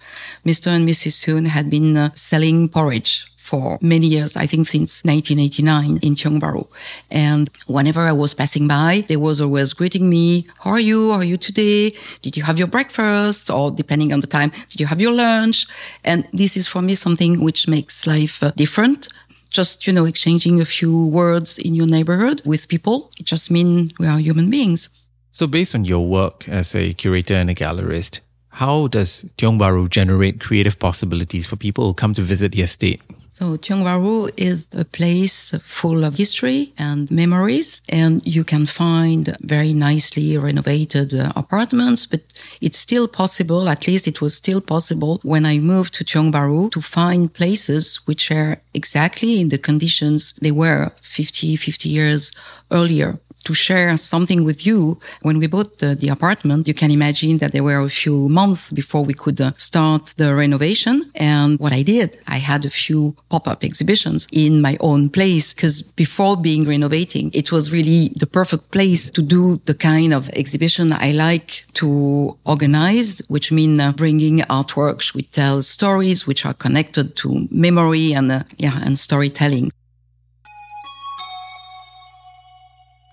Mr. 0.45 0.67
and 0.67 0.87
Mrs. 0.87 1.13
Soon 1.13 1.45
had 1.45 1.69
been 1.69 1.97
uh, 1.97 2.09
selling 2.13 2.69
porridge 2.69 3.25
for 3.49 3.79
many 3.81 4.05
years, 4.05 4.37
I 4.37 4.45
think 4.45 4.67
since 4.67 5.03
1989 5.03 5.99
in 6.07 6.13
Tiong 6.13 6.39
Bahru. 6.39 6.67
And 7.09 7.49
whenever 7.65 8.01
I 8.01 8.11
was 8.11 8.35
passing 8.35 8.67
by, 8.67 9.03
they 9.07 9.17
was 9.17 9.41
always 9.41 9.73
greeting 9.73 10.07
me. 10.07 10.45
How 10.59 10.71
are 10.77 10.85
you? 10.91 11.11
How 11.11 11.19
are 11.19 11.29
you 11.33 11.37
today? 11.37 11.97
Did 12.21 12.37
you 12.37 12.43
have 12.43 12.59
your 12.59 12.67
breakfast? 12.67 13.49
Or 13.49 13.71
depending 13.71 14.13
on 14.13 14.19
the 14.19 14.27
time, 14.27 14.51
did 14.69 14.79
you 14.79 14.85
have 14.85 15.01
your 15.01 15.13
lunch? 15.13 15.65
And 16.03 16.27
this 16.31 16.55
is 16.55 16.67
for 16.67 16.81
me 16.83 16.93
something 16.93 17.41
which 17.41 17.67
makes 17.67 18.05
life 18.05 18.43
uh, 18.43 18.51
different 18.55 19.09
just 19.49 19.87
you 19.87 19.93
know 19.97 20.05
exchanging 20.05 20.61
a 20.61 20.65
few 20.77 21.07
words 21.07 21.57
in 21.57 21.73
your 21.73 21.87
neighborhood 21.87 22.39
with 22.45 22.67
people 22.67 23.09
it 23.19 23.25
just 23.25 23.49
means 23.49 23.91
we 23.97 24.05
are 24.05 24.19
human 24.19 24.47
beings 24.47 24.91
so 25.31 25.47
based 25.47 25.73
on 25.73 25.83
your 25.85 26.05
work 26.05 26.47
as 26.47 26.75
a 26.75 26.93
curator 26.93 27.33
and 27.33 27.49
a 27.49 27.55
gallerist 27.55 28.19
how 28.61 28.85
does 28.87 29.25
Tiong 29.39 29.57
Bahru 29.57 29.89
generate 29.89 30.39
creative 30.39 30.77
possibilities 30.77 31.47
for 31.47 31.55
people 31.55 31.83
who 31.87 31.95
come 31.95 32.13
to 32.13 32.21
visit 32.21 32.51
the 32.51 32.61
estate 32.61 33.01
so 33.29 33.57
Tiong 33.57 33.83
Bahru 33.83 34.31
is 34.37 34.67
a 34.73 34.83
place 34.83 35.51
full 35.61 36.03
of 36.03 36.15
history 36.15 36.73
and 36.77 37.09
memories, 37.11 37.81
and 37.89 38.25
you 38.25 38.43
can 38.43 38.65
find 38.65 39.37
very 39.41 39.73
nicely 39.73 40.37
renovated 40.37 41.13
uh, 41.13 41.31
apartments, 41.35 42.05
but 42.05 42.21
it's 42.59 42.77
still 42.77 43.07
possible, 43.07 43.69
at 43.69 43.87
least 43.87 44.07
it 44.07 44.19
was 44.21 44.35
still 44.35 44.61
possible 44.61 45.19
when 45.23 45.45
I 45.45 45.59
moved 45.59 45.93
to 45.95 46.03
Tiong 46.03 46.31
Bahru 46.31 46.71
to 46.71 46.81
find 46.81 47.33
places 47.33 47.99
which 48.05 48.31
are 48.31 48.61
exactly 48.73 49.39
in 49.39 49.49
the 49.49 49.57
conditions 49.57 50.33
they 50.41 50.51
were 50.51 50.91
50, 51.01 51.55
50 51.55 51.89
years 51.89 52.31
earlier 52.71 53.19
to 53.45 53.53
share 53.53 53.95
something 53.97 54.43
with 54.43 54.65
you. 54.65 54.99
When 55.21 55.39
we 55.39 55.47
bought 55.47 55.79
the, 55.79 55.95
the, 55.95 56.09
apartment, 56.09 56.67
you 56.67 56.73
can 56.73 56.91
imagine 56.91 57.37
that 57.37 57.51
there 57.51 57.63
were 57.63 57.79
a 57.79 57.89
few 57.89 58.29
months 58.29 58.71
before 58.71 59.05
we 59.05 59.13
could 59.13 59.39
uh, 59.39 59.51
start 59.57 60.13
the 60.17 60.35
renovation. 60.35 61.11
And 61.15 61.59
what 61.59 61.71
I 61.71 61.83
did, 61.83 62.19
I 62.27 62.37
had 62.37 62.65
a 62.65 62.69
few 62.69 63.15
pop-up 63.29 63.63
exhibitions 63.63 64.27
in 64.31 64.61
my 64.61 64.75
own 64.79 65.09
place 65.09 65.53
because 65.53 65.81
before 65.81 66.35
being 66.35 66.65
renovating, 66.65 67.31
it 67.33 67.51
was 67.51 67.71
really 67.71 68.11
the 68.17 68.27
perfect 68.27 68.71
place 68.71 69.09
to 69.11 69.21
do 69.21 69.61
the 69.65 69.73
kind 69.73 70.13
of 70.13 70.29
exhibition 70.29 70.93
I 70.93 71.11
like 71.11 71.65
to 71.75 72.37
organize, 72.45 73.21
which 73.27 73.51
mean 73.51 73.79
uh, 73.79 73.91
bringing 73.91 74.39
artworks 74.39 75.13
which 75.13 75.31
tell 75.31 75.61
stories 75.61 76.27
which 76.27 76.45
are 76.45 76.53
connected 76.53 77.15
to 77.17 77.47
memory 77.51 78.13
and 78.13 78.31
uh, 78.31 78.43
yeah 78.57 78.79
and 78.83 78.97
storytelling. 78.97 79.71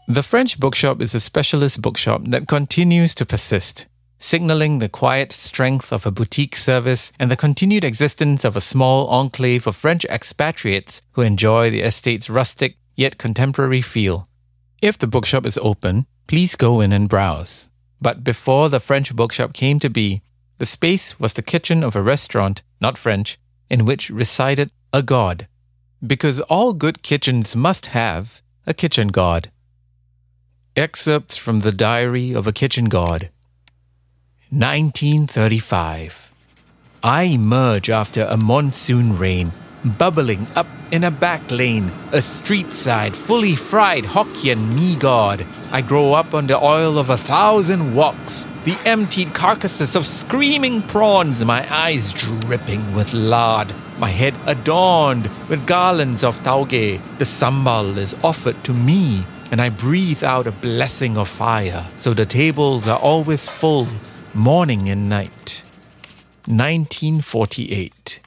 The 0.08 0.22
French 0.22 0.60
bookshop 0.60 1.02
is 1.02 1.16
a 1.16 1.20
specialist 1.20 1.82
bookshop 1.82 2.22
that 2.26 2.46
continues 2.46 3.12
to 3.16 3.26
persist, 3.26 3.86
signaling 4.20 4.78
the 4.78 4.88
quiet 4.88 5.32
strength 5.32 5.92
of 5.92 6.06
a 6.06 6.12
boutique 6.12 6.54
service 6.54 7.12
and 7.18 7.28
the 7.28 7.36
continued 7.36 7.82
existence 7.82 8.44
of 8.44 8.54
a 8.54 8.60
small 8.60 9.08
enclave 9.08 9.66
of 9.66 9.74
French 9.74 10.04
expatriates 10.04 11.02
who 11.14 11.22
enjoy 11.22 11.70
the 11.70 11.80
estate's 11.80 12.30
rustic 12.30 12.76
yet 12.94 13.18
contemporary 13.18 13.80
feel. 13.80 14.28
If 14.80 14.96
the 14.96 15.08
bookshop 15.08 15.44
is 15.44 15.58
open, 15.58 16.06
please 16.28 16.54
go 16.54 16.80
in 16.80 16.92
and 16.92 17.08
browse. 17.08 17.68
But 18.00 18.22
before 18.22 18.68
the 18.68 18.78
French 18.78 19.12
bookshop 19.16 19.54
came 19.54 19.80
to 19.80 19.90
be, 19.90 20.22
the 20.58 20.66
space 20.66 21.18
was 21.18 21.32
the 21.32 21.42
kitchen 21.42 21.82
of 21.82 21.96
a 21.96 22.02
restaurant, 22.02 22.62
not 22.80 22.96
French, 22.96 23.40
in 23.68 23.84
which 23.84 24.10
resided 24.10 24.70
a 24.92 25.02
god. 25.02 25.48
Because 26.06 26.38
all 26.42 26.74
good 26.74 27.02
kitchens 27.02 27.56
must 27.56 27.86
have 27.86 28.40
a 28.68 28.72
kitchen 28.72 29.08
god. 29.08 29.50
Excerpts 30.76 31.38
from 31.38 31.60
the 31.60 31.72
Diary 31.72 32.34
of 32.34 32.46
a 32.46 32.52
Kitchen 32.52 32.90
God. 32.90 33.30
1935. 34.50 36.30
I 37.02 37.22
emerge 37.22 37.88
after 37.88 38.24
a 38.24 38.36
monsoon 38.36 39.16
rain, 39.16 39.52
bubbling 39.96 40.46
up 40.54 40.66
in 40.90 41.02
a 41.02 41.10
back 41.10 41.50
lane, 41.50 41.90
a 42.12 42.20
street 42.20 42.74
side, 42.74 43.16
fully 43.16 43.56
fried 43.56 44.04
Hokkien 44.04 44.74
mee 44.74 44.96
god. 44.96 45.46
I 45.72 45.80
grow 45.80 46.12
up 46.12 46.34
on 46.34 46.46
the 46.46 46.62
oil 46.62 46.98
of 46.98 47.08
a 47.08 47.16
thousand 47.16 47.94
woks, 47.94 48.46
the 48.64 48.76
emptied 48.86 49.32
carcasses 49.32 49.96
of 49.96 50.06
screaming 50.06 50.82
prawns, 50.82 51.42
my 51.42 51.66
eyes 51.74 52.12
dripping 52.12 52.94
with 52.94 53.14
lard, 53.14 53.72
my 53.98 54.10
head 54.10 54.34
adorned 54.44 55.30
with 55.48 55.66
garlands 55.66 56.22
of 56.22 56.38
tauge. 56.42 57.00
The 57.16 57.24
sambal 57.24 57.96
is 57.96 58.12
offered 58.22 58.62
to 58.64 58.74
me 58.74 59.24
and 59.50 59.60
I 59.60 59.68
breathe 59.68 60.24
out 60.24 60.46
a 60.46 60.52
blessing 60.52 61.16
of 61.16 61.28
fire, 61.28 61.86
so 61.96 62.14
the 62.14 62.24
tables 62.24 62.86
are 62.86 62.98
always 62.98 63.48
full, 63.48 63.88
morning 64.34 64.88
and 64.88 65.08
night. 65.08 65.62
1948. 66.46 68.20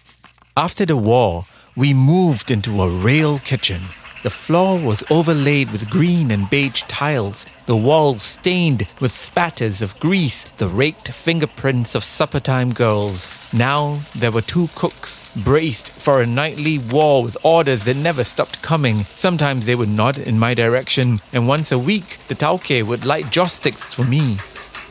After 0.58 0.86
the 0.86 0.98
war, 0.98 1.46
we 1.76 1.94
moved 1.94 2.52
into 2.52 2.82
a 2.82 2.90
rail 2.90 3.40
kitchen 3.40 3.82
the 4.22 4.30
floor 4.30 4.78
was 4.78 5.02
overlaid 5.10 5.72
with 5.72 5.90
green 5.90 6.30
and 6.30 6.50
beige 6.50 6.84
tiles, 6.90 7.46
the 7.68 7.78
walls 7.78 8.22
stained 8.22 8.86
with 9.00 9.14
spatters 9.14 9.82
of 9.82 9.98
grease, 9.98 10.44
the 10.58 10.68
raked 10.68 11.08
fingerprints 11.08 11.96
of 11.96 12.04
supper-time 12.04 12.74
girls. 12.74 13.39
Now 13.52 14.02
there 14.16 14.32
were 14.32 14.42
two 14.42 14.70
cooks, 14.76 15.36
braced 15.36 15.90
for 15.90 16.22
a 16.22 16.28
nightly 16.28 16.78
war 16.78 17.24
with 17.24 17.38
orders 17.44 17.86
that 17.86 17.98
never 17.98 18.24
stopped 18.24 18.62
coming. 18.62 19.06
Sometimes 19.06 19.66
they 19.66 19.76
would 19.76 19.90
nod 19.90 20.20
in 20.20 20.38
my 20.38 20.54
direction, 20.54 21.20
and 21.34 21.48
once 21.48 21.72
a 21.72 21.80
week 21.80 22.20
the 22.28 22.36
tauke 22.36 22.86
would 22.86 23.06
light 23.06 23.32
joss 23.32 23.56
sticks 23.56 23.94
for 23.94 24.04
me. 24.04 24.38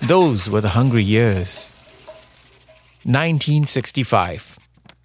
Those 0.03 0.51
were 0.51 0.61
the 0.61 0.71
hungry 0.71 1.05
years. 1.05 1.71
1965. 3.05 4.58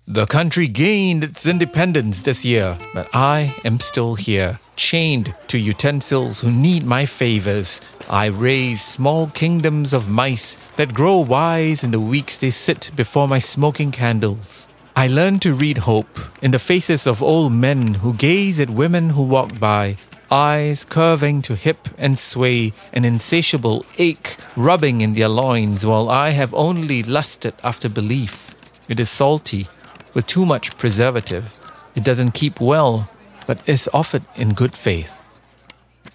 The 0.07 0.25
country 0.25 0.67
gained 0.67 1.23
its 1.23 1.47
independence 1.47 2.23
this 2.23 2.43
year, 2.43 2.77
but 2.93 3.07
I 3.13 3.55
am 3.63 3.79
still 3.79 4.15
here, 4.15 4.59
chained 4.75 5.33
to 5.47 5.57
utensils 5.57 6.41
who 6.41 6.51
need 6.51 6.85
my 6.85 7.05
favors. 7.05 7.79
I 8.09 8.25
raise 8.25 8.83
small 8.83 9.27
kingdoms 9.27 9.93
of 9.93 10.09
mice 10.09 10.57
that 10.75 10.93
grow 10.93 11.19
wise 11.19 11.85
in 11.85 11.91
the 11.91 12.01
weeks 12.01 12.37
they 12.37 12.51
sit 12.51 12.91
before 12.97 13.29
my 13.29 13.39
smoking 13.39 13.91
candles. 13.91 14.67
I 14.93 15.07
learn 15.07 15.39
to 15.39 15.53
read 15.53 15.77
hope 15.77 16.19
in 16.41 16.51
the 16.51 16.59
faces 16.59 17.07
of 17.07 17.23
old 17.23 17.53
men 17.53 17.93
who 17.93 18.13
gaze 18.13 18.59
at 18.59 18.69
women 18.69 19.11
who 19.11 19.23
walk 19.23 19.57
by, 19.57 19.95
eyes 20.29 20.83
curving 20.83 21.41
to 21.43 21.55
hip 21.55 21.87
and 21.97 22.19
sway, 22.19 22.73
an 22.91 23.05
insatiable 23.05 23.85
ache 23.97 24.35
rubbing 24.57 24.99
in 24.99 25.13
their 25.13 25.29
loins, 25.29 25.85
while 25.85 26.09
I 26.09 26.31
have 26.31 26.53
only 26.53 27.03
lusted 27.03 27.53
after 27.63 27.87
belief. 27.87 28.53
It 28.89 28.99
is 28.99 29.09
salty 29.09 29.69
with 30.13 30.27
too 30.27 30.45
much 30.45 30.77
preservative. 30.77 31.59
It 31.95 32.03
doesn't 32.03 32.33
keep 32.33 32.59
well, 32.59 33.09
but 33.45 33.59
is 33.67 33.89
offered 33.93 34.23
in 34.35 34.53
good 34.53 34.73
faith. 34.75 35.21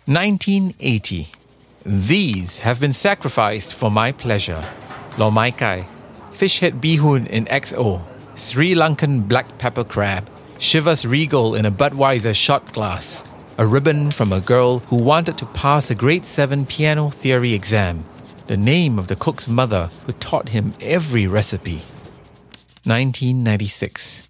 1980. 0.07 1.29
These 1.85 2.61
have 2.61 2.81
been 2.81 2.93
sacrificed 2.93 3.75
for 3.75 3.91
my 3.91 4.13
pleasure. 4.13 4.65
Lo 5.19 5.31
mai 5.31 5.51
kai, 5.51 5.87
fish 6.33 6.61
head 6.61 6.81
bihun 6.81 7.27
in 7.27 7.45
XO, 7.47 8.03
Sri 8.37 8.75
Lankan 8.75 9.27
black 9.27 9.59
pepper 9.59 9.85
crab, 9.85 10.29
Chivas 10.59 11.09
Regal 11.09 11.55
in 11.55 11.67
a 11.67 11.71
Budweiser 11.71 12.35
shot 12.35 12.73
glass, 12.73 13.25
a 13.59 13.67
ribbon 13.67 14.11
from 14.11 14.33
a 14.33 14.41
girl 14.41 14.79
who 14.81 14.97
wanted 14.97 15.37
to 15.39 15.47
pass 15.47 15.91
a 15.91 15.95
grade 15.95 16.25
7 16.25 16.67
piano 16.67 17.11
theory 17.11 17.55
exam, 17.55 18.05
the 18.47 18.57
name 18.57 18.99
of 18.99 19.09
the 19.09 19.17
cook's 19.17 19.49
mother 19.49 19.91
who 20.07 20.13
taught 20.13 20.49
him 20.51 20.75
every 20.81 21.27
recipe. 21.27 21.83
1996. 22.85 24.29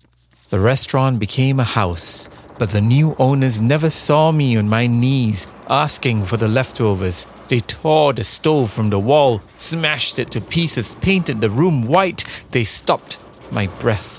The 0.50 0.60
restaurant 0.60 1.18
became 1.18 1.60
a 1.60 1.64
house, 1.64 2.28
But 2.58 2.70
the 2.70 2.80
new 2.80 3.14
owners 3.20 3.60
never 3.60 3.88
saw 3.88 4.32
me 4.32 4.56
on 4.56 4.68
my 4.68 4.88
knees 4.88 5.46
asking 5.70 6.24
for 6.24 6.36
the 6.36 6.48
leftovers. 6.48 7.26
They 7.48 7.60
tore 7.60 8.12
the 8.12 8.24
stove 8.24 8.72
from 8.72 8.90
the 8.90 8.98
wall, 8.98 9.40
smashed 9.56 10.18
it 10.18 10.32
to 10.32 10.40
pieces, 10.40 10.96
painted 10.96 11.40
the 11.40 11.50
room 11.50 11.86
white. 11.86 12.24
They 12.50 12.64
stopped 12.64 13.18
my 13.52 13.68
breath. 13.78 14.16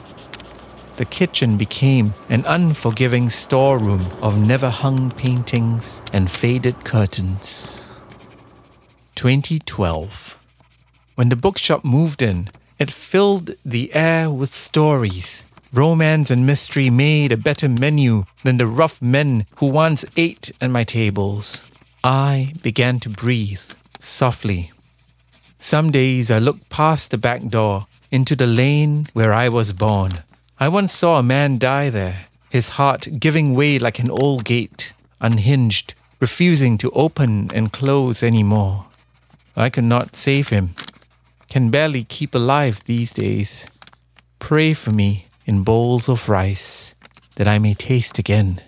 The 0.95 1.05
kitchen 1.05 1.57
became 1.57 2.13
an 2.29 2.45
unforgiving 2.45 3.29
storeroom 3.29 4.05
of 4.21 4.39
never 4.47 4.69
hung 4.69 5.11
paintings 5.11 6.01
and 6.13 6.31
faded 6.31 6.83
curtains. 6.85 7.85
2012. 9.15 10.35
When 11.15 11.27
the 11.29 11.35
bookshop 11.35 11.83
moved 11.83 12.21
in, 12.21 12.49
it 12.79 12.89
filled 12.89 13.51
the 13.65 13.93
air 13.93 14.31
with 14.31 14.55
stories. 14.55 15.45
Romance 15.73 16.31
and 16.31 16.47
mystery 16.47 16.89
made 16.89 17.31
a 17.31 17.37
better 17.37 17.69
menu 17.69 18.23
than 18.43 18.57
the 18.57 18.65
rough 18.65 19.01
men 19.01 19.45
who 19.57 19.69
once 19.69 20.03
ate 20.17 20.51
at 20.61 20.71
my 20.71 20.83
tables. 20.83 21.69
I 22.03 22.53
began 22.63 22.99
to 23.01 23.09
breathe 23.09 23.61
softly. 23.99 24.71
Some 25.59 25.91
days 25.91 26.31
I 26.31 26.39
looked 26.39 26.69
past 26.69 27.11
the 27.11 27.17
back 27.17 27.45
door 27.45 27.85
into 28.09 28.35
the 28.35 28.47
lane 28.47 29.05
where 29.13 29.33
I 29.33 29.49
was 29.49 29.73
born. 29.73 30.11
I 30.59 30.69
once 30.69 30.93
saw 30.93 31.19
a 31.19 31.23
man 31.23 31.57
die 31.57 31.89
there, 31.89 32.25
his 32.49 32.69
heart 32.69 33.19
giving 33.19 33.53
way 33.53 33.77
like 33.77 33.99
an 33.99 34.09
old 34.09 34.45
gate, 34.45 34.93
unhinged, 35.19 35.93
refusing 36.19 36.77
to 36.79 36.91
open 36.91 37.49
and 37.53 37.71
close 37.73 38.23
any 38.23 38.43
more. 38.43 38.87
I 39.55 39.69
could 39.69 39.83
not 39.83 40.15
save 40.15 40.49
him, 40.49 40.73
can 41.49 41.69
barely 41.69 42.03
keep 42.03 42.35
alive 42.35 42.83
these 42.85 43.11
days. 43.11 43.67
Pray 44.37 44.73
for 44.73 44.91
me 44.91 45.25
in 45.45 45.63
bowls 45.63 46.07
of 46.07 46.29
rice 46.29 46.95
that 47.35 47.47
I 47.47 47.59
may 47.59 47.73
taste 47.73 48.19
again. 48.19 48.61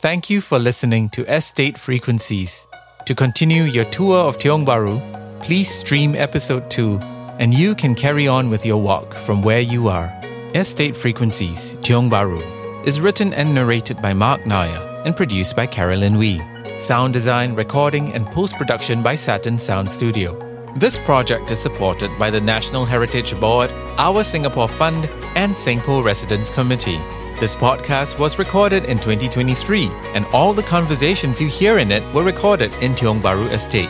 Thank 0.00 0.30
you 0.30 0.40
for 0.40 0.58
listening 0.58 1.08
to 1.10 1.24
Estate 1.26 1.78
Frequencies. 1.78 2.66
To 3.06 3.14
continue 3.14 3.64
your 3.64 3.86
tour 3.86 4.16
of 4.16 4.38
Tiong 4.38 4.64
Bahru, 4.64 5.00
please 5.40 5.68
stream 5.68 6.14
episode 6.14 6.70
2 6.70 6.98
and 7.38 7.54
you 7.54 7.74
can 7.74 7.94
carry 7.94 8.28
on 8.28 8.50
with 8.50 8.66
your 8.66 8.80
walk 8.80 9.14
from 9.14 9.40
where 9.42 9.60
you 9.60 9.88
are. 9.88 10.12
Estate 10.54 10.96
Frequencies, 10.96 11.74
Tiong 11.80 12.10
Bahru, 12.10 12.42
is 12.86 13.00
written 13.00 13.32
and 13.32 13.54
narrated 13.54 14.00
by 14.02 14.12
Marc 14.12 14.46
Nair 14.46 14.76
and 15.06 15.16
produced 15.16 15.56
by 15.56 15.66
Carolyn 15.66 16.18
Wee. 16.18 16.40
Sound 16.80 17.12
design, 17.12 17.54
recording, 17.54 18.12
and 18.14 18.26
post 18.26 18.54
production 18.56 19.02
by 19.02 19.14
Saturn 19.14 19.58
Sound 19.58 19.92
Studio. 19.92 20.49
This 20.76 21.00
project 21.00 21.50
is 21.50 21.60
supported 21.60 22.16
by 22.16 22.30
the 22.30 22.40
National 22.40 22.84
Heritage 22.84 23.38
Board, 23.40 23.72
Our 23.98 24.22
Singapore 24.22 24.68
Fund, 24.68 25.06
and 25.34 25.58
Singapore 25.58 26.04
Residents 26.04 26.48
Committee. 26.48 26.98
This 27.40 27.56
podcast 27.56 28.20
was 28.20 28.38
recorded 28.38 28.84
in 28.84 28.98
2023, 28.98 29.88
and 30.14 30.24
all 30.26 30.52
the 30.52 30.62
conversations 30.62 31.40
you 31.40 31.48
hear 31.48 31.78
in 31.78 31.90
it 31.90 32.04
were 32.14 32.22
recorded 32.22 32.72
in 32.74 32.94
Tiong 32.94 33.20
Bahru 33.20 33.50
Estate. 33.50 33.88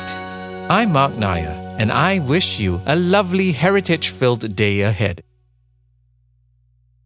I'm 0.71 0.93
Marc 0.93 1.17
Nair, 1.17 1.77
and 1.79 1.93
I 1.93 2.21
wish 2.21 2.59
you 2.59 2.81
a 2.87 2.97
lovely 2.97 3.53
heritage 3.53 4.09
filled 4.09 4.57
day 4.57 4.81
ahead. 4.81 5.23